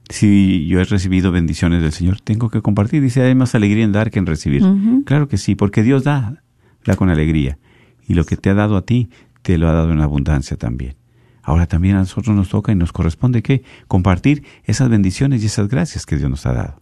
[0.09, 3.01] Si yo he recibido bendiciones del Señor, tengo que compartir.
[3.01, 4.63] Dice, hay más alegría en dar que en recibir.
[5.05, 6.41] Claro que sí, porque Dios da,
[6.85, 7.59] da con alegría.
[8.07, 9.09] Y lo que te ha dado a ti,
[9.43, 10.95] te lo ha dado en abundancia también.
[11.43, 15.67] Ahora también a nosotros nos toca y nos corresponde que compartir esas bendiciones y esas
[15.67, 16.79] gracias que Dios nos ha dado.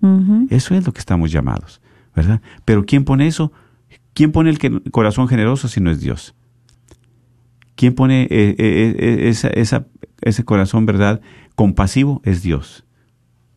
[0.49, 1.81] Eso es lo que estamos llamados,
[2.15, 2.41] ¿verdad?
[2.65, 3.51] Pero ¿quién pone eso?
[4.13, 6.33] ¿Quién pone el corazón generoso si no es Dios?
[7.75, 9.85] ¿Quién pone eh, eh, eh, esa- esa-
[10.21, 11.21] ese corazón, verdad,
[11.55, 12.21] compasivo?
[12.25, 12.85] Es Dios.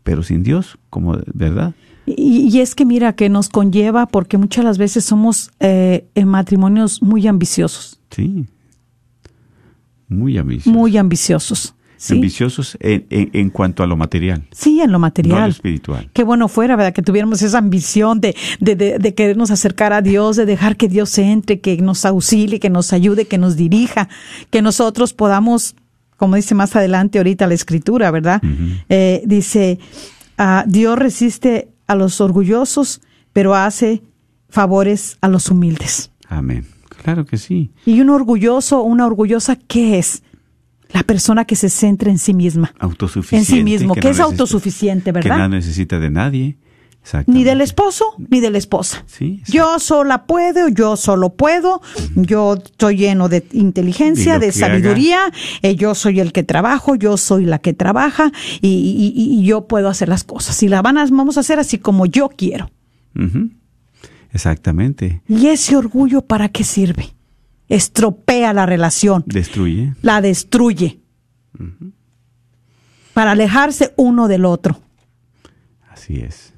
[0.03, 1.75] Pero sin Dios, como verdad,
[2.07, 6.29] y, y es que mira que nos conlleva porque muchas las veces somos eh, en
[6.29, 8.47] matrimonios muy ambiciosos, sí.
[10.09, 10.73] Muy ambiciosos.
[10.73, 11.75] muy ambiciosos.
[11.97, 12.15] ¿sí?
[12.15, 15.51] Ambiciosos en, en- en cuanto a lo material, Sí, en lo no a lo material.
[15.51, 16.11] espiritual.
[16.13, 16.93] Qué bueno fuera, ¿verdad?
[16.95, 20.89] Que tuviéramos esa ambición de, de, de, de querernos acercar a Dios, de dejar que
[20.89, 24.09] Dios entre, que nos auxilie, que nos ayude, que nos dirija,
[24.51, 25.77] que nosotros podamos,
[26.21, 28.43] como dice más adelante ahorita la escritura, ¿verdad?
[28.91, 29.79] Eh, dice,
[30.37, 33.01] ah, Dios resiste a los orgullosos,
[33.33, 34.03] pero hace
[34.51, 36.11] favores a los humildes.
[36.29, 36.67] Amén.
[37.03, 37.71] Claro que sí.
[37.87, 40.23] Y un orgulloso, una orgullosa, ¿qué es?
[40.93, 42.75] La persona que se centra en sí misma.
[42.79, 43.51] Autosuficiente.
[43.51, 45.37] En sí mismo, que no es autosuficiente, ¿verdad?
[45.37, 46.59] Que no necesita de nadie.
[47.27, 49.03] Ni del esposo, ni de la esposa.
[49.07, 49.43] Sí.
[49.47, 51.81] Yo sola puedo, yo solo puedo,
[52.15, 55.21] yo estoy lleno de inteligencia, de sabiduría,
[55.63, 59.45] eh, yo soy el que trabajo, yo soy la que trabaja y, y- y- y
[59.45, 60.63] yo puedo hacer las cosas.
[60.63, 62.71] Y las van a- vamos a hacer así como yo quiero.
[64.33, 65.23] Exactamente.
[65.29, 67.15] ¿Y ese orgullo para qué sirve?
[67.69, 69.95] Estropea la relación, Destruye.
[70.03, 71.01] la destruye.
[73.15, 74.79] Para alejarse uno del otro.
[75.91, 76.53] Así es.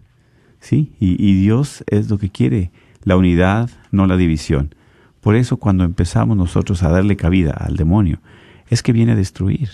[0.63, 2.71] Sí, y, y Dios es lo que quiere,
[3.03, 4.75] la unidad, no la división.
[5.21, 8.21] Por eso cuando empezamos nosotros a darle cabida al demonio,
[8.71, 9.69] es que viene a destruir.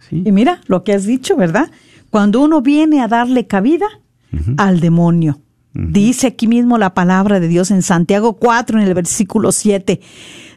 [0.00, 0.22] ¿sí?
[0.24, 1.70] Y mira lo que has dicho, ¿verdad?
[2.10, 3.86] Cuando uno viene a darle cabida
[4.56, 5.40] al demonio.
[5.74, 10.00] Dice aquí mismo la palabra de Dios en Santiago 4, en el versículo 7.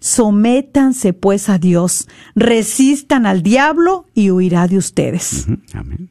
[0.02, 5.48] Sométanse pues a Dios, resistan al diablo y huirá de ustedes.
[5.74, 6.10] Amén.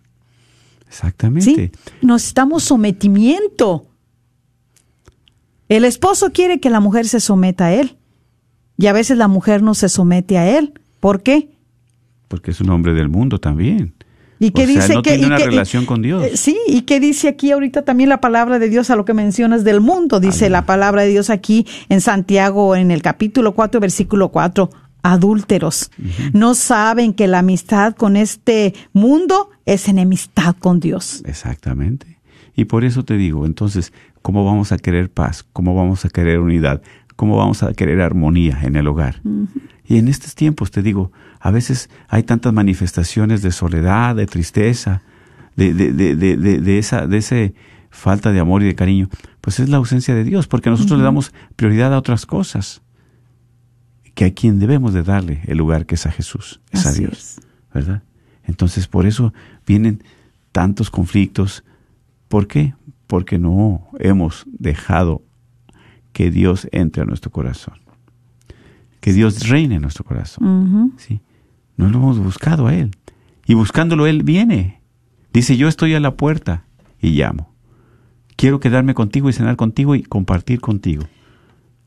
[0.94, 1.72] Exactamente.
[1.72, 1.96] ¿Sí?
[2.07, 3.87] Necesitamos sometimiento.
[5.68, 7.96] El esposo quiere que la mujer se someta a él.
[8.76, 10.72] Y a veces la mujer no se somete a él.
[11.00, 11.48] ¿Por qué?
[12.28, 13.94] Porque es un hombre del mundo también.
[14.40, 16.22] ¿Y o sea, dice no que tiene una que- y- relación con Dios.
[16.24, 19.14] eh, Sí, y qué dice aquí ahorita también la palabra de Dios a lo que
[19.14, 20.20] mencionas del mundo.
[20.20, 24.70] Dice la palabra de Dios aquí en Santiago, en el capítulo 4, versículo 4.
[25.05, 25.90] Adúlteros,
[26.33, 31.23] no saben que la amistad con este mundo es enemistad con Dios.
[31.27, 32.19] Exactamente.
[32.57, 35.45] Y por eso te digo, entonces, ¿cómo vamos a querer paz?
[35.53, 36.81] ¿Cómo vamos a querer unidad?
[37.17, 39.21] ¿Cómo vamos a querer armonía en el hogar?
[39.87, 45.03] Y en estos tiempos, te digo, a veces hay tantas manifestaciones de soledad, de tristeza,
[45.55, 47.55] de, de, de, de, de, de esa de ese
[47.90, 49.11] falta de amor y de cariño.
[49.43, 52.81] Pues es la ausencia de Dios, porque nosotros le damos prioridad a otras cosas.
[54.15, 57.12] Que a quien debemos de darle el lugar que es a Jesús, es a Dios.
[57.12, 57.40] es.
[57.73, 58.02] ¿verdad?
[58.44, 59.35] Entonces, por eso
[59.67, 60.02] vienen
[60.52, 61.65] tantos conflictos.
[62.29, 62.75] ¿Por qué?
[63.06, 65.23] Porque no hemos dejado
[66.12, 67.75] que Dios entre a nuestro corazón.
[69.00, 70.94] Que Dios reine en nuestro corazón.
[70.96, 71.21] ¿sí?
[71.77, 72.92] No lo hemos buscado a Él.
[73.46, 74.81] Y buscándolo Él viene.
[75.33, 76.65] Dice, yo estoy a la puerta
[77.00, 77.52] y llamo.
[78.37, 81.04] Quiero quedarme contigo y cenar contigo y compartir contigo.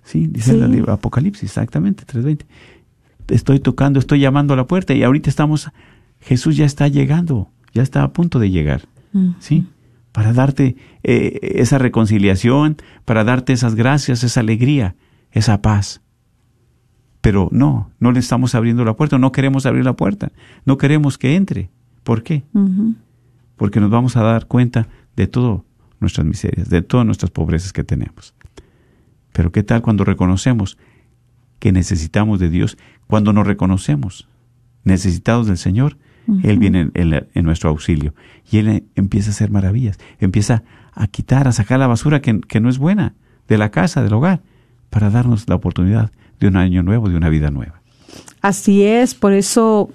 [0.08, 0.60] Sí, dice Sí.
[0.60, 2.46] el libro Apocalipsis, exactamente, 3.20.
[3.28, 5.70] Estoy tocando, estoy llamando a la puerta y ahorita estamos,
[6.22, 8.84] Jesús ya está llegando, ya está a punto de llegar.
[9.40, 9.68] ¿Sí?
[10.14, 14.96] Para darte eh, esa reconciliación, para darte esas gracias, esa alegría,
[15.32, 16.02] esa paz.
[17.20, 20.32] Pero no, no le estamos abriendo la puerta, no queremos abrir la puerta,
[20.66, 21.70] no queremos que entre.
[22.04, 22.44] ¿Por qué?
[23.58, 24.88] Porque nos vamos a dar cuenta
[25.18, 25.62] de todas
[26.00, 28.34] nuestras miserias, de todas nuestras pobrezas que tenemos.
[29.38, 30.78] Pero ¿qué tal cuando reconocemos
[31.60, 32.76] que necesitamos de Dios?
[33.06, 34.28] Cuando nos reconocemos
[34.84, 35.98] necesitados del Señor,
[36.44, 38.14] Él viene en, en- en nuestro auxilio
[38.52, 42.42] y Él eh, empieza a hacer maravillas, empieza a quitar, a sacar la basura que,
[42.42, 43.14] que no es buena
[43.48, 44.42] de la casa, del hogar,
[44.90, 47.82] para darnos la oportunidad de un año nuevo, de una vida nueva.
[48.42, 49.90] Así es, por eso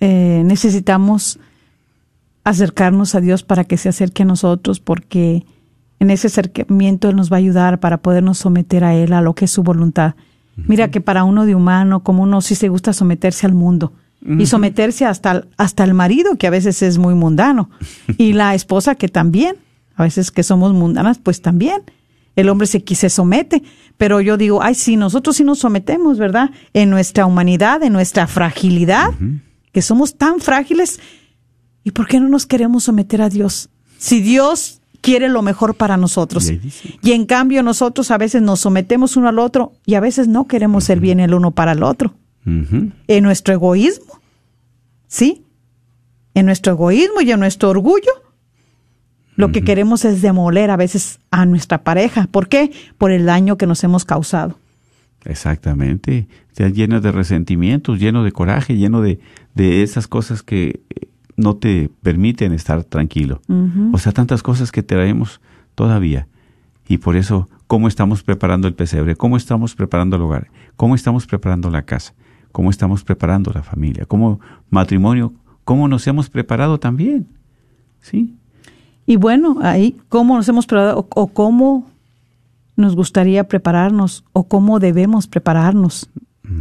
[0.00, 1.38] eh, necesitamos
[2.42, 5.44] acercarnos a Dios para que se acerque a nosotros, porque
[6.00, 9.34] en ese acercamiento Él nos va a ayudar para podernos someter a Él, a lo
[9.34, 10.14] que es su voluntad.
[10.56, 13.92] Mira que para uno de humano, como uno sí se gusta someterse al mundo
[14.40, 17.70] y someterse hasta, el- hasta el marido, que a veces es muy mundano,
[18.16, 19.54] y la esposa que también,
[19.94, 21.82] a veces que somos mundanas, pues también.
[22.34, 23.62] El hombre se, se somete,
[23.96, 26.50] pero yo digo, ay, sí, nosotros sí nos sometemos, ¿verdad?
[26.72, 29.10] En nuestra humanidad, en nuestra fragilidad,
[29.72, 30.98] que somos tan frágiles.
[31.84, 33.70] ¿Y por qué no nos queremos someter a Dios?
[33.98, 34.77] Si Dios
[35.08, 36.52] quiere lo mejor para nosotros.
[37.02, 40.46] Y en cambio nosotros a veces nos sometemos uno al otro y a veces no
[40.46, 42.12] queremos el bien el uno para el otro.
[42.44, 44.20] En nuestro egoísmo,
[45.06, 45.44] ¿sí?
[46.34, 48.10] En nuestro egoísmo y en nuestro orgullo.
[49.34, 52.28] Lo que queremos es demoler a veces a nuestra pareja.
[52.30, 52.70] ¿Por qué?
[52.98, 54.58] Por el daño que nos hemos causado.
[55.24, 56.28] Exactamente.
[56.48, 59.20] Estás lleno de resentimientos, lleno de coraje, lleno de,
[59.54, 60.80] de esas cosas que
[61.38, 63.40] no te permiten estar tranquilo.
[63.92, 65.40] O sea, tantas cosas que traemos
[65.74, 66.26] todavía.
[66.88, 69.16] Y por eso, ¿cómo estamos preparando el pesebre?
[69.16, 70.50] ¿Cómo estamos preparando el hogar?
[70.76, 72.12] ¿Cómo estamos preparando la casa?
[72.50, 74.04] ¿Cómo estamos preparando la familia?
[74.04, 75.32] ¿Cómo matrimonio?
[75.64, 77.28] ¿Cómo nos hemos preparado también?
[78.00, 78.34] ¿Sí?
[79.06, 81.86] Y bueno, ahí, ¿cómo nos hemos preparado o, o cómo
[82.74, 86.10] nos gustaría prepararnos o cómo debemos prepararnos?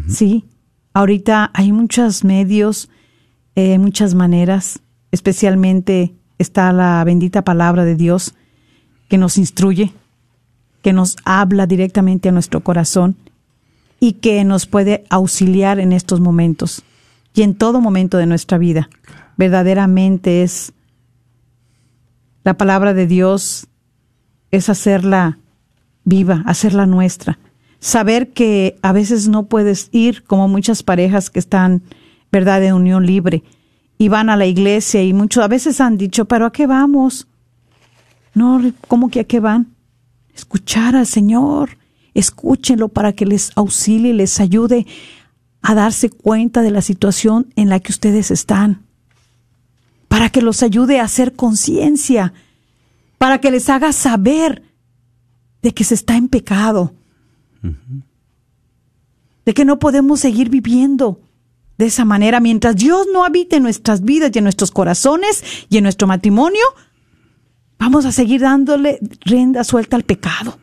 [0.08, 0.44] Sí,
[0.94, 2.90] ahorita hay muchos medios,
[3.58, 4.82] eh, muchas maneras,
[5.12, 8.36] especialmente está la bendita palabra de Dios
[9.10, 9.94] que nos instruye,
[10.84, 13.16] que nos habla directamente a nuestro corazón
[14.00, 16.84] y que nos puede auxiliar en estos momentos
[17.34, 18.90] y en todo momento de nuestra vida.
[19.38, 20.72] Verdaderamente es
[22.44, 23.66] la palabra de Dios
[24.52, 25.40] es hacerla
[26.04, 27.40] viva, hacerla nuestra.
[27.80, 31.82] Saber que a veces no puedes ir como muchas parejas que están,
[32.32, 33.44] ¿verdad?, de unión libre.
[33.98, 37.28] Y van a la iglesia y muchos a veces han dicho, pero ¿a qué vamos?
[38.34, 39.74] No, ¿cómo que a qué van?
[40.36, 41.78] Escuchar al Señor,
[42.14, 44.86] escúchenlo para que les auxilie, les ayude
[45.62, 48.84] a darse cuenta de la situación en la que ustedes están.
[50.08, 52.34] Para que los ayude a hacer conciencia,
[53.18, 54.64] para que les haga saber
[55.62, 56.94] de que se está en pecado,
[59.46, 61.20] de que no podemos seguir viviendo
[61.78, 65.78] de esa manera mientras Dios no habite en nuestras vidas y en nuestros corazones y
[65.78, 66.64] en nuestro matrimonio.
[67.80, 70.58] Vamos a seguir dándole rienda suelta al pecado.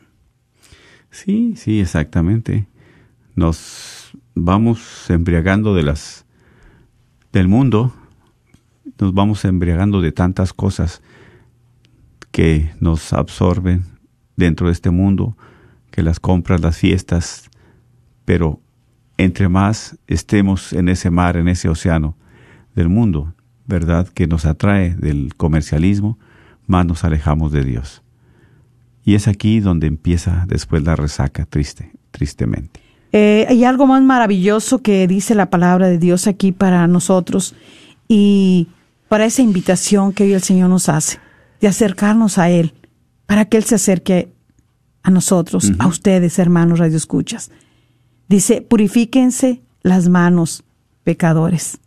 [1.11, 2.67] Sí, sí, exactamente.
[3.35, 6.25] Nos vamos embriagando de las
[7.31, 7.93] del mundo,
[8.99, 11.01] nos vamos embriagando de tantas cosas
[12.31, 13.83] que nos absorben
[14.35, 15.37] dentro de este mundo,
[15.91, 17.49] que las compras, las fiestas,
[18.25, 18.61] pero
[19.17, 22.15] entre más estemos en ese mar, en ese océano
[22.75, 23.33] del mundo,
[23.65, 24.07] ¿verdad?
[24.07, 26.19] Que nos atrae del comercialismo,
[26.67, 28.01] más nos alejamos de Dios.
[29.03, 32.79] Y es aquí donde empieza después la resaca, triste, tristemente.
[33.11, 37.55] Eh, hay algo más maravilloso que dice la palabra de Dios aquí para nosotros
[38.07, 38.67] y
[39.07, 41.19] para esa invitación que hoy el Señor nos hace,
[41.61, 42.73] de acercarnos a Él,
[43.25, 44.33] para que Él se acerque
[45.03, 47.51] a nosotros, a ustedes, hermanos radioescuchas.
[48.27, 50.63] Dice, purifíquense las manos,
[51.03, 51.79] pecadores.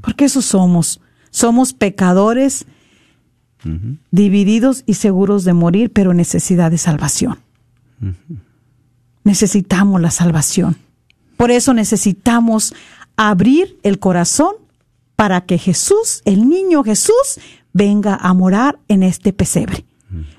[0.00, 1.00] Porque eso somos.
[1.30, 2.66] Somos pecadores
[4.10, 7.38] divididos y seguros de morir, pero en necesidad de salvación.
[9.24, 10.76] Necesitamos la salvación.
[11.36, 12.74] Por eso necesitamos
[13.16, 14.54] abrir el corazón
[15.16, 17.40] para que Jesús, el niño Jesús,
[17.72, 19.84] venga a morar en este pesebre.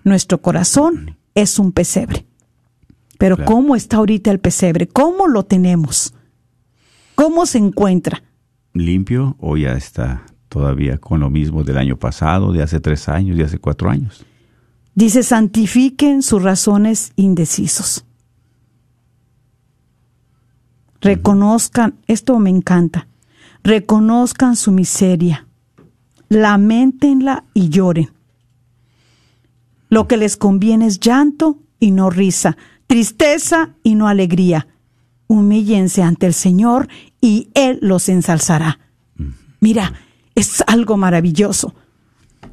[0.04, 2.26] Nuestro corazón es un pesebre.
[3.18, 3.52] Pero Claro.
[3.52, 4.88] ¿cómo está ahorita el pesebre?
[4.88, 6.14] ¿Cómo lo tenemos?
[7.16, 8.24] ¿Cómo se encuentra?
[8.74, 13.38] ¿Limpio o ya está todavía con lo mismo del año pasado, de hace tres años,
[13.38, 14.26] de hace cuatro años?
[14.96, 18.06] Dice, santifiquen sus razones indecisos.
[21.02, 23.08] Reconozcan, esto me encanta,
[23.64, 25.48] reconozcan su miseria,
[26.30, 28.10] lamentenla y lloren.
[29.90, 32.58] Lo que les conviene es llanto y no risa,
[32.88, 34.68] tristeza y no alegría.
[35.28, 36.88] humíllense ante el Señor
[37.20, 38.80] y Él los ensalzará.
[39.60, 39.94] Mira,
[40.36, 41.74] es algo maravilloso.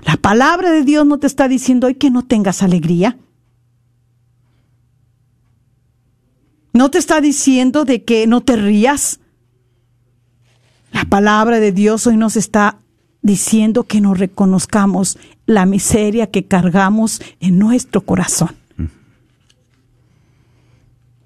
[0.06, 3.18] La palabra de Dios no te está diciendo hoy que no tengas alegría.
[6.72, 9.20] No te está diciendo de que no te rías.
[10.92, 12.78] La palabra de Dios hoy nos está
[13.20, 18.61] diciendo que nos reconozcamos la miseria que cargamos en nuestro corazón.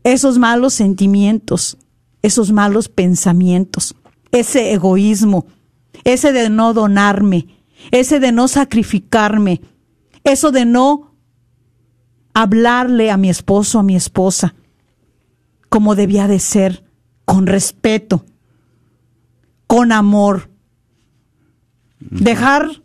[0.06, 1.78] Esos malos sentimientos,
[2.22, 3.96] esos malos pensamientos,
[4.30, 5.46] ese egoísmo,
[6.04, 7.48] ese de no donarme,
[7.90, 9.62] ese de no sacrificarme,
[10.22, 11.10] eso de no
[12.34, 14.54] hablarle a mi esposo, a mi esposa,
[15.68, 16.84] como debía de ser,
[17.24, 18.24] con respeto,
[19.66, 20.50] con amor.
[21.98, 22.80] Dejar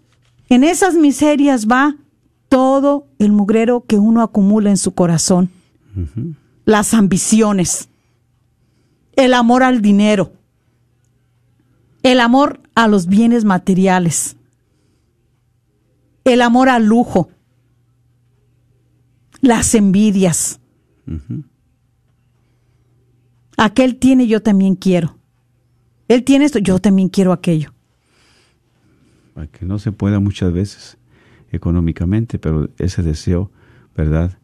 [0.49, 1.97] en esas miserias va
[2.49, 5.51] todo el mugrero que uno acumula en su corazón.
[6.71, 7.89] Las ambiciones,
[9.17, 10.31] el amor al dinero,
[12.01, 14.37] el amor a los bienes materiales,
[16.23, 17.29] el amor al lujo,
[19.41, 20.61] las envidias.
[23.57, 25.17] Aquel tiene, yo también quiero.
[26.07, 27.73] Él tiene esto, yo también quiero aquello.
[29.33, 30.97] Para que no se pueda muchas veces
[31.51, 33.51] económicamente, pero ese deseo,
[33.93, 34.37] ¿verdad?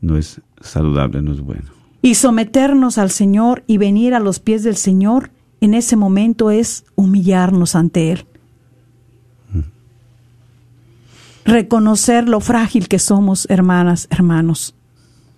[0.00, 1.70] No es saludable, no es bueno.
[2.02, 5.30] Y someternos al Señor y venir a los pies del Señor
[5.60, 8.26] en ese momento es humillarnos ante Él.
[11.44, 14.74] Reconocer lo frágil que somos, hermanas, hermanos.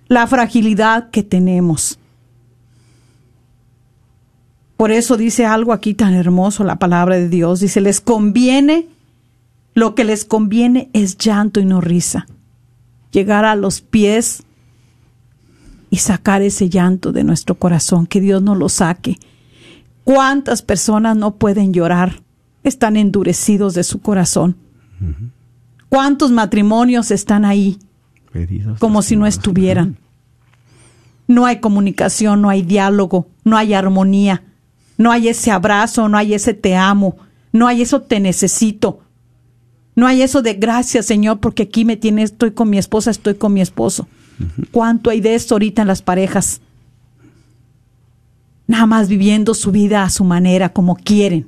[0.08, 1.98] La fragilidad que tenemos.
[4.78, 7.60] Por eso dice algo aquí tan hermoso la palabra de Dios.
[7.60, 8.86] Dice, les conviene,
[9.74, 12.26] lo que les conviene es llanto y no risa.
[13.10, 14.44] Llegar a los pies
[15.90, 19.18] y sacar ese llanto de nuestro corazón, que Dios nos lo saque.
[20.04, 22.22] ¿Cuántas personas no pueden llorar?
[22.62, 24.56] Están endurecidos de su corazón.
[25.88, 27.78] ¿Cuántos matrimonios están ahí
[28.78, 29.96] como si no estuvieran?
[31.26, 34.42] No hay comunicación, no hay diálogo, no hay armonía.
[34.98, 37.16] No hay ese abrazo, no hay ese te amo,
[37.52, 39.00] no hay eso te necesito.
[39.94, 43.34] No hay eso de gracias, Señor, porque aquí me tienes, estoy con mi esposa, estoy
[43.34, 44.08] con mi esposo.
[44.70, 46.60] ¿Cuánto hay de esto ahorita en las parejas?
[48.66, 51.46] Nada más viviendo su vida a su manera, como quieren.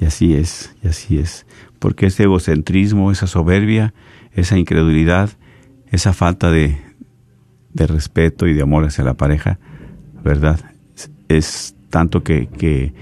[0.00, 1.46] Y así es, y así es.
[1.78, 3.94] Porque ese egocentrismo, esa soberbia,
[4.32, 5.30] esa incredulidad,
[5.90, 6.78] esa falta de,
[7.72, 9.58] de respeto y de amor hacia la pareja,
[10.22, 10.60] ¿verdad?
[11.28, 12.92] Es tanto que,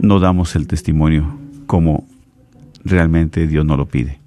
[0.00, 2.06] no damos el testimonio como
[2.84, 4.18] realmente Dios nos lo pide.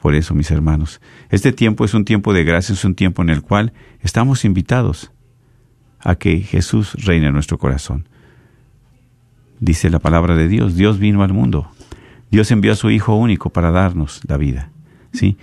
[0.00, 3.30] Por eso, mis hermanos, este tiempo es un tiempo de gracia, es un tiempo en
[3.30, 5.12] el cual estamos invitados
[5.98, 8.08] a que Jesús reine en nuestro corazón.
[9.60, 11.70] Dice la palabra de Dios, Dios vino al mundo.
[12.30, 14.70] Dios envió a su Hijo único para darnos la vida.
[15.12, 15.36] ¿Sí?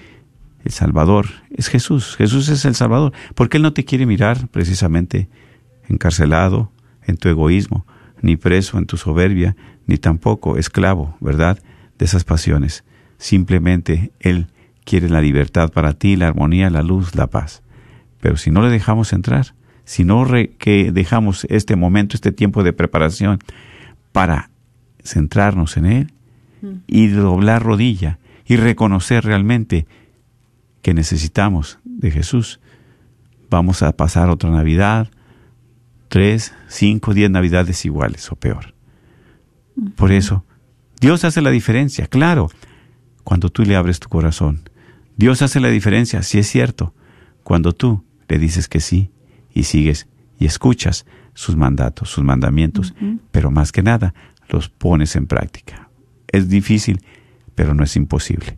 [0.64, 2.16] El Salvador es Jesús.
[2.16, 3.14] Jesús es el Salvador.
[3.36, 5.30] Porque Él no te quiere mirar precisamente
[5.88, 6.72] encarcelado,
[7.05, 7.86] en tu egoísmo,
[8.22, 9.55] ni preso en tu soberbia,
[9.86, 11.60] ni tampoco esclavo, ¿verdad?,
[11.97, 12.84] de esas pasiones.
[13.18, 14.47] Simplemente Él
[14.84, 17.61] quiere la libertad para ti, la armonía, la luz, la paz.
[18.22, 19.53] Pero si no le dejamos entrar,
[19.84, 20.26] si no
[20.57, 23.39] que dejamos este momento, este tiempo de preparación
[24.11, 24.49] para
[25.03, 26.13] centrarnos en Él
[26.88, 29.88] y doblar rodilla y reconocer realmente
[30.82, 32.59] que necesitamos de Jesús,
[33.49, 35.09] vamos a pasar otra Navidad,
[36.07, 38.74] tres, cinco, diez navidades iguales o peor.
[39.95, 40.45] Por eso,
[40.99, 42.49] Dios hace la diferencia, claro,
[43.28, 44.61] cuando tú le abres tu corazón.
[45.17, 46.93] Dios hace la diferencia, si es cierto,
[47.43, 49.11] cuando tú le dices que sí
[49.53, 50.07] y sigues
[50.39, 52.93] y escuchas sus mandatos, sus mandamientos,
[53.32, 54.13] pero más que nada
[54.47, 55.89] los pones en práctica.
[56.30, 57.01] Es difícil,
[57.53, 58.57] pero no es imposible.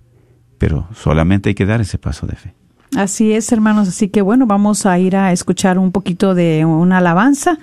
[0.59, 2.53] Pero solamente hay que dar ese paso de fe.
[2.95, 3.88] Así es, hermanos.
[3.88, 7.57] Así que bueno, vamos a ir a escuchar un poquito de una alabanza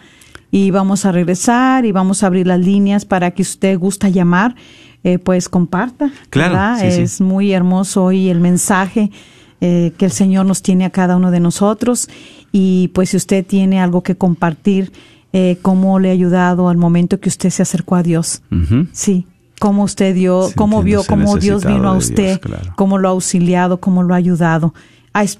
[0.50, 4.56] y vamos a regresar y vamos a abrir las líneas para que usted gusta llamar,
[5.06, 6.10] eh, pues comparta.
[6.30, 6.82] Claro.
[6.84, 9.12] es muy hermoso hoy el mensaje
[9.60, 12.08] eh, que el Señor nos tiene a cada uno de nosotros
[12.50, 14.90] y pues si usted tiene algo que compartir,
[15.32, 18.42] eh, cómo le ha ayudado al momento que usted se acercó a Dios.
[18.90, 19.26] Sí
[19.60, 22.40] cómo usted dio, cómo vio cómo Dios vino a usted,
[22.74, 24.74] cómo lo ha auxiliado, cómo lo ha ayudado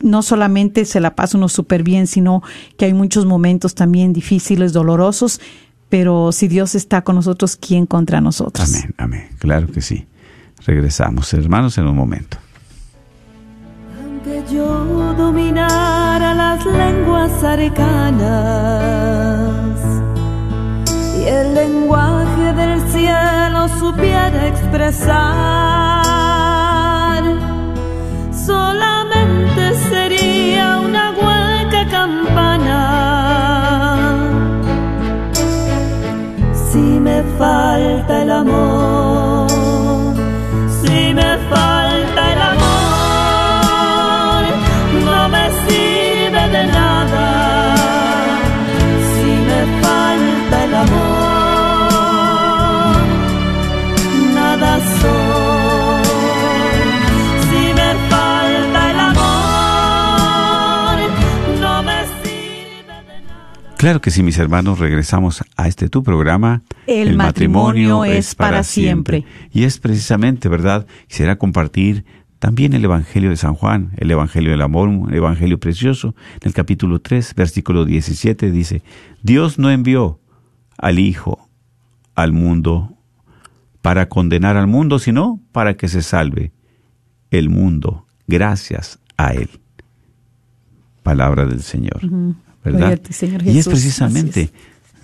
[0.02, 2.42] no solamente se la pasa uno súper bien, sino
[2.76, 5.40] que hay muchos momentos también difíciles, dolorosos,
[5.88, 8.68] pero si Dios está con nosotros, ¿quién contra nosotros?
[8.68, 10.06] Amén, amén, claro que sí.
[10.64, 12.38] Regresamos, hermanos, en un momento.
[14.02, 18.86] Aunque yo dominara las lenguas arcanas
[21.56, 25.22] lenguaje del cielo supiera expresar,
[28.46, 32.45] solamente sería una hueca campana.
[37.38, 38.95] Falta el amor,
[63.86, 66.60] Claro que sí, mis hermanos, regresamos a este tu programa.
[66.88, 69.24] El matrimonio es para siempre.
[69.52, 70.88] Y es precisamente, ¿verdad?
[71.06, 72.04] Quisiera compartir
[72.40, 76.16] también el Evangelio de San Juan, el Evangelio del Amor, un Evangelio precioso.
[76.40, 78.82] En el capítulo 3, versículo 17 dice,
[79.22, 80.18] Dios no envió
[80.78, 81.48] al Hijo
[82.16, 82.92] al mundo
[83.82, 86.50] para condenar al mundo, sino para que se salve
[87.30, 89.48] el mundo gracias a Él.
[91.04, 92.00] Palabra del Señor.
[93.44, 94.52] Y es precisamente, Así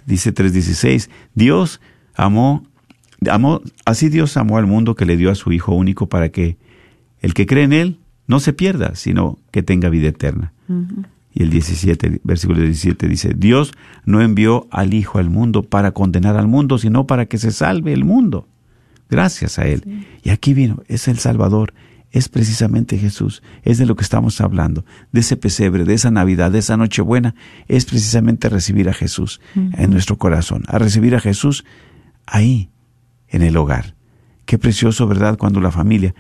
[0.07, 1.81] dice 3.16, Dios
[2.15, 2.65] amó,
[3.31, 6.57] amó, así Dios amó al mundo que le dio a su Hijo único para que
[7.21, 10.53] el que cree en Él no se pierda, sino que tenga vida eterna.
[11.35, 13.73] Y el 17, versículo 17 dice, Dios
[14.05, 17.93] no envió al Hijo al mundo para condenar al mundo, sino para que se salve
[17.93, 18.49] el mundo.
[19.09, 20.07] Gracias a Él.
[20.23, 21.75] Y aquí vino, es el Salvador,
[22.13, 26.53] es precisamente Jesús, es de lo que estamos hablando, de ese pesebre, de esa Navidad,
[26.53, 27.35] de esa Nochebuena,
[27.69, 31.65] es precisamente recibir a Jesús en nuestro corazón, a recibir a Jesús
[32.27, 32.71] ahí,
[33.29, 33.97] en el hogar.
[34.45, 35.39] Qué precioso, ¿verdad?
[35.39, 36.15] Cuando la familia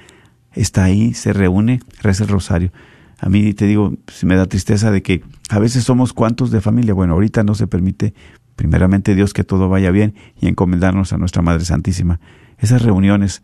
[0.54, 2.72] está ahí, se reúne, reza el rosario.
[3.20, 6.62] A mí te digo, si me da tristeza de que a veces somos cuantos de
[6.62, 6.94] familia.
[6.94, 8.14] Bueno, ahorita no se permite,
[8.56, 12.18] primeramente Dios, que todo vaya bien y encomendarnos a nuestra Madre Santísima.
[12.58, 13.42] Esas reuniones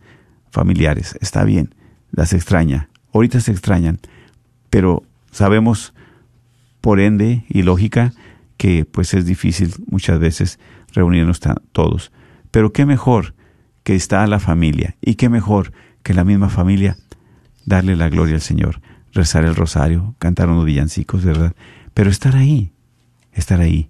[0.51, 1.75] familiares, está bien,
[2.11, 2.89] las extraña.
[3.13, 3.99] Ahorita se extrañan,
[4.69, 5.93] pero sabemos
[6.81, 8.13] por ende y lógica
[8.57, 10.59] que pues es difícil muchas veces
[10.93, 11.39] reunirnos
[11.71, 12.11] todos.
[12.51, 13.33] Pero qué mejor
[13.83, 15.71] que está la familia y qué mejor
[16.03, 16.97] que la misma familia
[17.65, 18.81] darle la gloria al Señor,
[19.13, 21.53] rezar el rosario, cantar unos villancicos, ¿verdad?
[21.93, 22.71] Pero estar ahí,
[23.33, 23.89] estar ahí,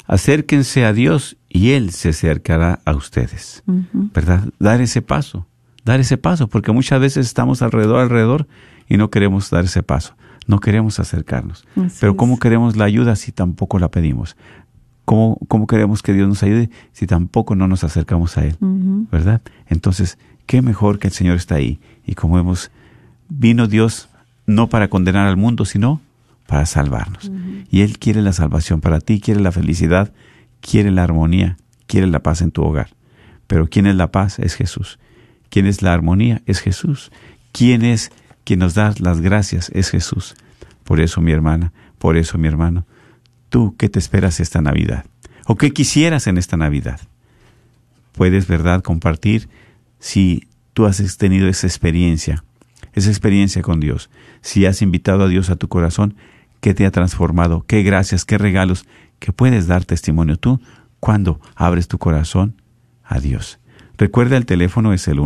[0.05, 4.47] acérquense a Dios y Él se acercará a ustedes, ¿verdad?
[4.59, 5.45] Dar ese paso,
[5.83, 8.47] dar ese paso, porque muchas veces estamos alrededor, alrededor
[8.87, 11.65] y no queremos dar ese paso, no queremos acercarnos.
[11.75, 12.17] Así Pero es.
[12.17, 14.37] ¿cómo queremos la ayuda si tampoco la pedimos?
[15.07, 18.57] ¿Cómo, ¿Cómo queremos que Dios nos ayude si tampoco no nos acercamos a Él?
[19.09, 19.41] ¿Verdad?
[19.67, 21.79] Entonces, qué mejor que el Señor está ahí.
[22.05, 22.71] Y como hemos,
[23.29, 24.09] vino Dios
[24.47, 26.01] no para condenar al mundo, sino
[26.45, 27.31] para salvarnos.
[27.71, 30.11] Y Él quiere la salvación para ti, quiere la felicidad,
[30.59, 31.55] quiere la armonía,
[31.85, 32.89] quiere la paz en tu hogar.
[33.47, 34.39] Pero ¿quién es la paz?
[34.39, 34.99] Es Jesús.
[35.49, 36.41] ¿Quién es la armonía?
[36.47, 37.13] Es Jesús.
[37.53, 38.11] ¿Quién es
[38.43, 39.71] quien nos da las gracias?
[39.73, 40.35] Es Jesús.
[40.83, 42.85] Por eso, mi hermana, por eso, mi hermano,
[43.49, 45.05] tú, ¿qué te esperas esta Navidad?
[45.45, 46.99] ¿O qué quisieras en esta Navidad?
[48.13, 49.49] Puedes, ¿verdad?, compartir
[49.99, 52.43] si tú has tenido esa experiencia,
[52.93, 54.09] esa experiencia con Dios,
[54.41, 56.15] si has invitado a Dios a tu corazón,
[56.61, 57.63] ¿qué te ha transformado?
[57.67, 58.85] ¿Qué gracias, qué regalos
[59.19, 60.59] que puedes dar testimonio tú
[60.99, 62.61] cuando abres tu corazón
[63.03, 63.59] a Dios?
[63.97, 65.19] Recuerda, el teléfono es el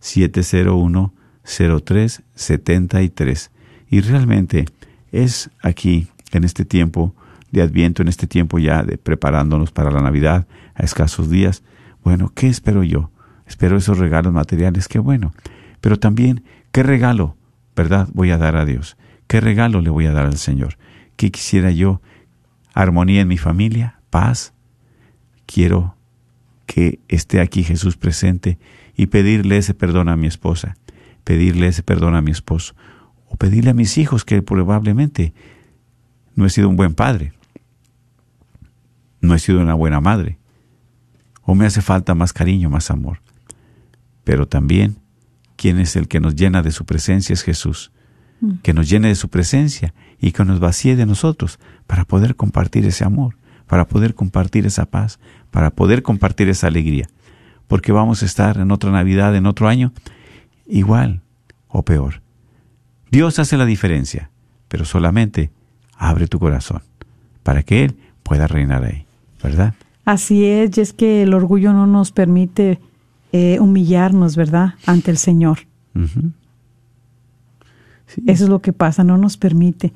[0.00, 1.10] 1-800-701-0373.
[2.34, 3.50] 1-800-701-0373.
[3.90, 4.66] Y realmente
[5.10, 7.14] es aquí, en este tiempo
[7.50, 11.64] de Adviento, en este tiempo ya de preparándonos para la Navidad, a escasos días,
[12.04, 13.10] bueno, ¿qué espero yo?
[13.46, 15.32] Espero esos regalos materiales, qué bueno.
[15.80, 17.36] Pero también, ¿qué regalo,
[17.74, 18.96] verdad, voy a dar a Dios?
[19.26, 20.78] ¿Qué regalo le voy a dar al Señor?
[21.16, 22.00] ¿Qué quisiera yo?
[22.74, 24.52] Armonía en mi familia, paz.
[25.46, 25.96] Quiero
[26.66, 28.58] que esté aquí Jesús presente
[29.00, 30.76] y pedirle ese perdón a mi esposa,
[31.24, 32.74] pedirle ese perdón a mi esposo,
[33.28, 35.32] O pedirle a mis hijos que probablemente
[36.34, 37.32] no he sido un buen padre,
[39.22, 40.36] no he sido una buena madre,
[41.40, 43.22] o me hace falta más cariño, más amor.
[44.22, 44.98] Pero también,
[45.56, 47.92] quien es el que nos llena de su presencia es Jesús,
[48.62, 52.84] que nos llene de su presencia y que nos vacíe de nosotros para poder compartir
[52.84, 55.20] ese amor, para poder compartir esa paz,
[55.50, 57.08] para poder compartir esa alegría.
[57.70, 59.92] Porque vamos a estar en otra Navidad, en otro año,
[60.66, 61.20] igual
[61.68, 62.20] o peor.
[63.12, 64.28] Dios hace la diferencia,
[64.66, 65.52] pero solamente
[65.96, 66.82] abre tu corazón
[67.44, 69.06] para que Él pueda reinar ahí,
[69.40, 69.74] ¿verdad?
[70.04, 72.80] Así es, y es que el orgullo no nos permite
[73.30, 75.60] eh, humillarnos, ¿verdad?, ante el Señor.
[78.08, 79.92] Sí, Eso es lo que pasa, no nos permite.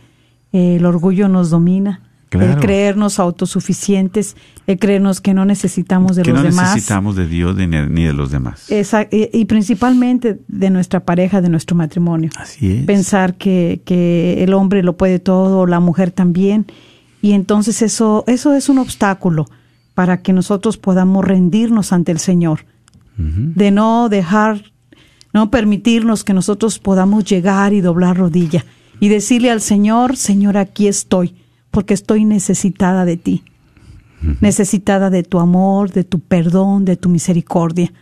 [0.52, 2.02] El orgullo nos domina.
[2.40, 2.60] El Claro.
[2.60, 6.74] creernos autosuficientes, el creernos que no necesitamos de que los no demás.
[6.74, 8.70] necesitamos de Dios ni, ni de los demás.
[8.70, 12.30] Esa- y, y principalmente de nuestra pareja, de nuestro matrimonio.
[12.38, 12.84] Así es.
[12.84, 16.66] Pensar que, que el hombre lo puede todo, la mujer también.
[17.22, 19.46] Y entonces eso, eso es un obstáculo
[19.94, 22.66] para que nosotros podamos rendirnos ante el Señor.
[23.16, 24.72] De no dejar,
[25.32, 28.64] no permitirnos que nosotros podamos llegar y doblar rodilla
[28.98, 31.32] y decirle al Señor, Señor, aquí estoy,
[31.74, 33.42] porque estoy necesitada de ti,
[34.40, 37.92] necesitada de tu amor, de tu perdón, de tu misericordia.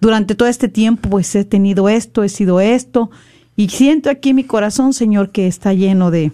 [0.00, 3.10] Durante todo este tiempo, pues he tenido esto, he sido esto,
[3.56, 6.32] y siento aquí en mi corazón, Señor, que está lleno de,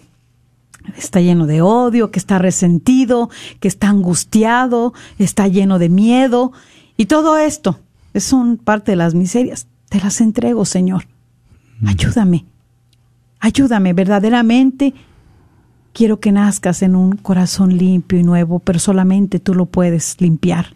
[0.97, 6.53] está lleno de odio, que está resentido, que está angustiado, está lleno de miedo,
[6.97, 7.81] y todo esto
[8.15, 9.67] son parte de las miserias.
[9.89, 11.05] Te las entrego, Señor.
[11.85, 12.47] Ayúdame,
[13.41, 14.95] ayúdame verdaderamente.
[15.93, 20.75] Quiero que nazcas en un corazón limpio y nuevo, pero solamente tú lo puedes limpiar.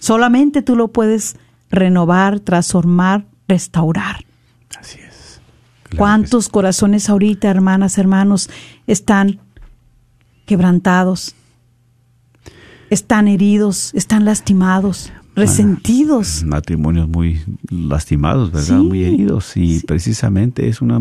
[0.00, 1.36] Solamente tú lo puedes
[1.70, 4.24] renovar, transformar, restaurar.
[4.76, 5.40] Así es.
[5.84, 8.50] Claro ¿Cuántos corazones ahorita, hermanas, hermanos,
[8.88, 9.38] están
[10.46, 11.36] quebrantados?
[12.90, 16.42] Están heridos, están lastimados, resentidos.
[16.44, 17.40] Matrimonios muy
[17.70, 18.78] lastimados, ¿verdad?
[18.78, 19.56] Sí, muy heridos.
[19.56, 21.00] Y precisamente es, una,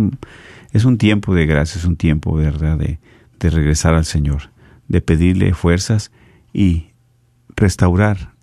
[0.71, 2.77] es un tiempo de gracia, es un tiempo, ¿verdad?
[2.77, 2.99] De,
[3.41, 4.51] de regresar al Señor,
[4.87, 6.11] de pedirle fuerzas
[6.53, 6.87] y
[7.55, 8.33] restaurar,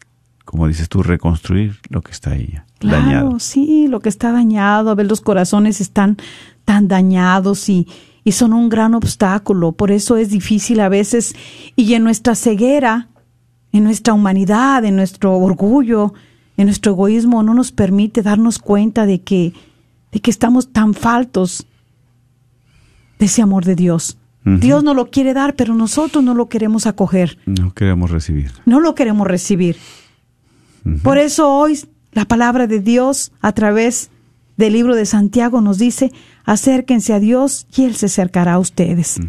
[0.44, 3.38] como dices tú, reconstruir lo que está ahí Claro, dañado.
[3.40, 6.16] sí, lo que está dañado, a ver, los corazones están
[6.64, 7.86] tan dañados y,
[8.24, 9.72] y son un gran obstáculo.
[9.72, 11.34] Por eso es difícil a veces
[11.76, 13.08] y en nuestra ceguera,
[13.72, 16.14] en nuestra humanidad, en nuestro orgullo,
[16.56, 19.52] en nuestro egoísmo, no nos permite darnos cuenta de que,
[20.12, 21.66] de que estamos tan faltos
[23.18, 24.18] de ese amor de Dios.
[24.60, 28.50] Dios no lo quiere dar, pero nosotros no lo queremos acoger, No queremos recibir.
[28.66, 29.76] no lo queremos recibir.
[31.02, 31.78] Por eso hoy
[32.12, 34.10] la palabra de Dios a través
[34.56, 36.10] del libro de Santiago nos dice,
[36.44, 39.20] acérquense a Dios y Él se acercará a ustedes.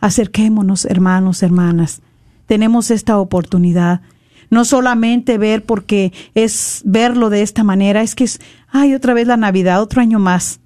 [0.00, 2.02] Acerquémonos, hermanos, hermanas.
[2.46, 4.02] Tenemos esta oportunidad.
[4.50, 9.26] No solamente ver porque es verlo de esta manera, es que es, ay, otra vez
[9.26, 10.60] la Navidad, otro año más.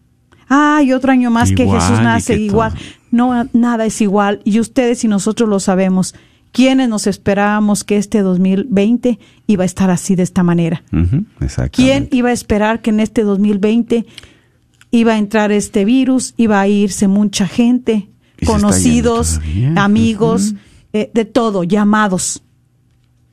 [0.49, 2.73] Ay, otro año más que Jesús nace que igual.
[2.73, 2.81] todo.
[3.11, 4.41] No, nada es igual.
[4.45, 6.15] Y ustedes y nosotros lo sabemos.
[6.53, 10.83] ¿Quiénes nos esperábamos que este 2020 iba a estar así de esta manera?
[11.73, 14.07] ¿Quién iba a esperar que en este 2020
[14.91, 18.09] iba a entrar este virus, iba a irse mucha gente,
[18.47, 19.41] conocidos,
[19.77, 20.55] amigos,
[20.93, 22.43] eh, de todo, llamados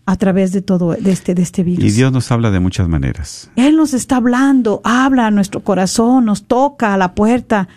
[0.05, 1.86] a través de todo de este de este virus?
[1.86, 3.49] Y Dios nos habla de muchas maneras.
[3.55, 7.67] Él nos está hablando, habla a nuestro corazón, nos toca a la puerta.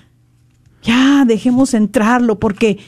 [0.82, 2.78] Ya, dejemos entrarlo porque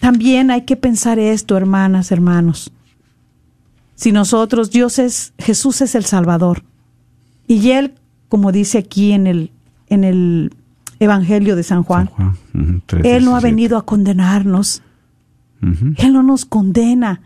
[0.00, 2.72] también hay que pensar esto, hermanas, hermanos.
[3.94, 6.64] Si nosotros, Dios es, Jesús es el Salvador.
[7.46, 7.94] Y Él,
[8.28, 9.50] como dice aquí en el,
[9.88, 10.54] en el
[11.00, 13.42] Evangelio de San Juan, San Él no ha 17.
[13.42, 14.82] venido a condenarnos.
[15.60, 17.20] Él no nos condena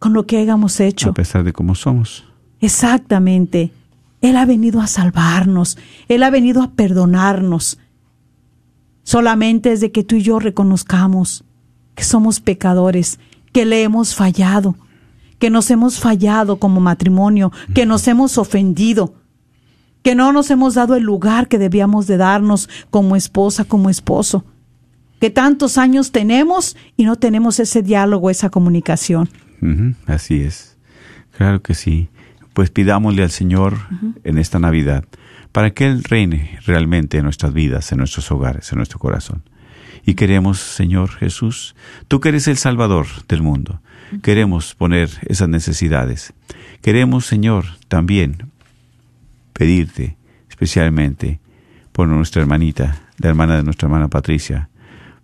[0.00, 1.10] con lo que hayamos hecho.
[1.10, 2.24] A pesar de cómo somos.
[2.60, 3.72] Exactamente.
[4.20, 5.78] Él ha venido a salvarnos,
[6.08, 7.78] Él ha venido a perdonarnos.
[9.06, 11.44] Solamente es de que tú y yo reconozcamos
[11.94, 13.20] que somos pecadores,
[13.52, 14.74] que le hemos fallado,
[15.38, 19.14] que nos hemos fallado como matrimonio, que nos hemos ofendido,
[20.02, 24.44] que no nos hemos dado el lugar que debíamos de darnos como esposa, como esposo,
[25.20, 29.28] que tantos años tenemos y no tenemos ese diálogo, esa comunicación.
[30.06, 30.78] Así es.
[31.30, 32.08] Claro que sí.
[32.54, 33.78] Pues pidámosle al Señor
[34.24, 35.04] en esta Navidad
[35.56, 39.42] para que Él reine realmente en nuestras vidas, en nuestros hogares, en nuestro corazón.
[40.04, 41.74] Y queremos, Señor Jesús,
[42.08, 43.80] tú que eres el Salvador del mundo,
[44.22, 46.34] queremos poner esas necesidades.
[46.82, 48.50] Queremos, Señor, también
[49.54, 50.18] pedirte
[50.50, 51.40] especialmente
[51.90, 54.68] por nuestra hermanita la hermana de nuestra hermana Patricia,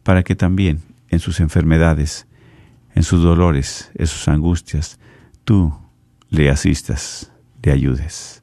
[0.03, 0.81] para que también
[1.11, 2.27] en sus enfermedades,
[2.95, 4.99] en sus dolores, en sus angustias,
[5.45, 5.75] tú
[6.31, 7.31] le asistas,
[7.63, 8.42] le ayudes.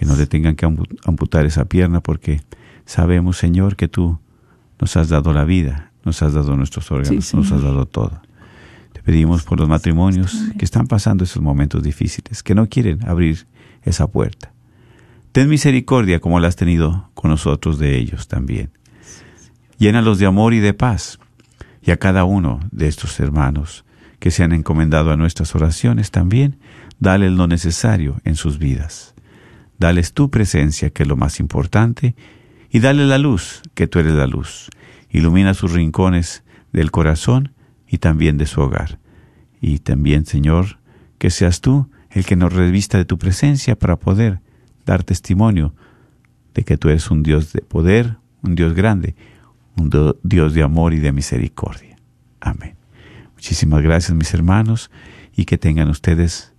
[0.00, 0.64] Que no le tengan que
[1.04, 2.40] amputar esa pierna porque
[2.86, 4.18] sabemos, Señor, que tú
[4.80, 8.22] nos has dado la vida, nos has dado nuestros órganos, nos has dado todo.
[8.94, 13.46] Te pedimos por los matrimonios que están pasando esos momentos difíciles, que no quieren abrir
[13.82, 14.54] esa puerta.
[15.32, 18.70] Ten misericordia como la has tenido con nosotros de ellos también.
[19.76, 21.18] Llénalos de amor y de paz.
[21.82, 23.84] Y a cada uno de estos hermanos
[24.18, 26.58] que se han encomendado a nuestras oraciones también,
[27.00, 29.09] dale lo necesario en sus vidas.
[29.80, 32.14] Dales tu presencia, que es lo más importante,
[32.70, 34.68] y dale la luz, que tú eres la luz.
[35.10, 37.52] Ilumina sus rincones del corazón
[37.88, 39.00] y también de su hogar.
[39.60, 40.78] Y también, Señor,
[41.18, 44.40] que seas tú el que nos revista de tu presencia para poder
[44.84, 45.74] dar testimonio
[46.54, 49.14] de que tú eres un Dios de poder, un Dios grande,
[49.76, 49.90] un
[50.22, 51.96] Dios de amor y de misericordia.
[52.40, 52.74] Amén.
[53.34, 54.90] Muchísimas gracias mis hermanos
[55.34, 56.49] y que tengan ustedes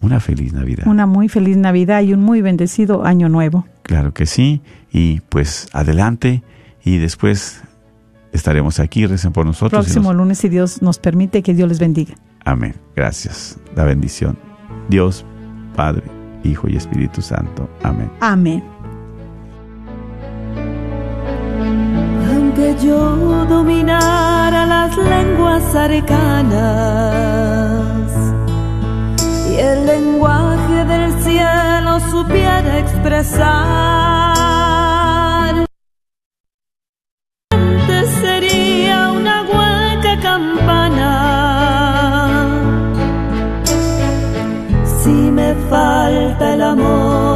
[0.00, 0.86] una feliz Navidad.
[0.86, 3.66] Una muy feliz Navidad y un muy bendecido año nuevo.
[3.82, 4.60] Claro que sí.
[4.92, 6.42] Y pues adelante
[6.84, 7.62] y después
[8.32, 9.06] estaremos aquí.
[9.06, 9.84] Recen por nosotros.
[9.84, 12.14] Próximo lunes, si Dios nos permite, que Dios les bendiga.
[12.44, 12.74] Amén.
[12.94, 13.58] Gracias.
[13.74, 14.38] La bendición.
[14.88, 15.24] Dios,
[15.74, 16.04] Padre,
[16.44, 17.68] Hijo y Espíritu Santo.
[17.82, 18.10] Amén.
[18.20, 18.62] Amén.
[22.32, 27.65] Aunque yo dominara las lenguas arcanas
[29.72, 34.36] el lenguaje del cielo supiera expresar,
[38.22, 41.12] sería una hueca campana.
[45.00, 47.35] Si me falta el amor,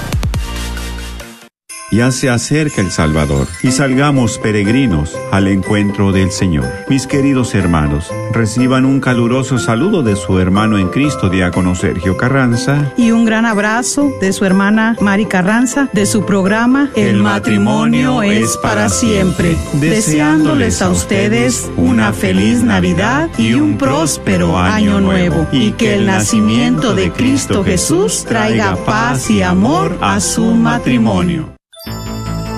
[1.91, 6.65] Ya se acerca el Salvador y salgamos peregrinos al encuentro del Señor.
[6.87, 12.93] Mis queridos hermanos, reciban un caluroso saludo de su hermano en Cristo, diácono Sergio Carranza.
[12.95, 18.55] Y un gran abrazo de su hermana Mari Carranza, de su programa El, matrimonio es
[18.57, 19.57] para siempre.
[19.73, 25.45] Deseándoles a ustedes una feliz Navidad y un próspero año nuevo.
[25.51, 31.60] Y que el nacimiento de Cristo Jesús traiga paz y amor a su matrimonio.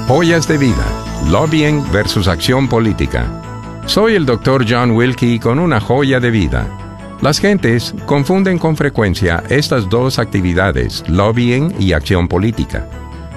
[0.08, 0.86] Joyas de vida,
[1.30, 3.26] lobbying versus acción política.
[3.86, 4.66] Soy el Dr.
[4.68, 6.68] John Wilkie con una joya de vida.
[7.22, 12.86] Las gentes confunden con frecuencia estas dos actividades, lobbying y acción política.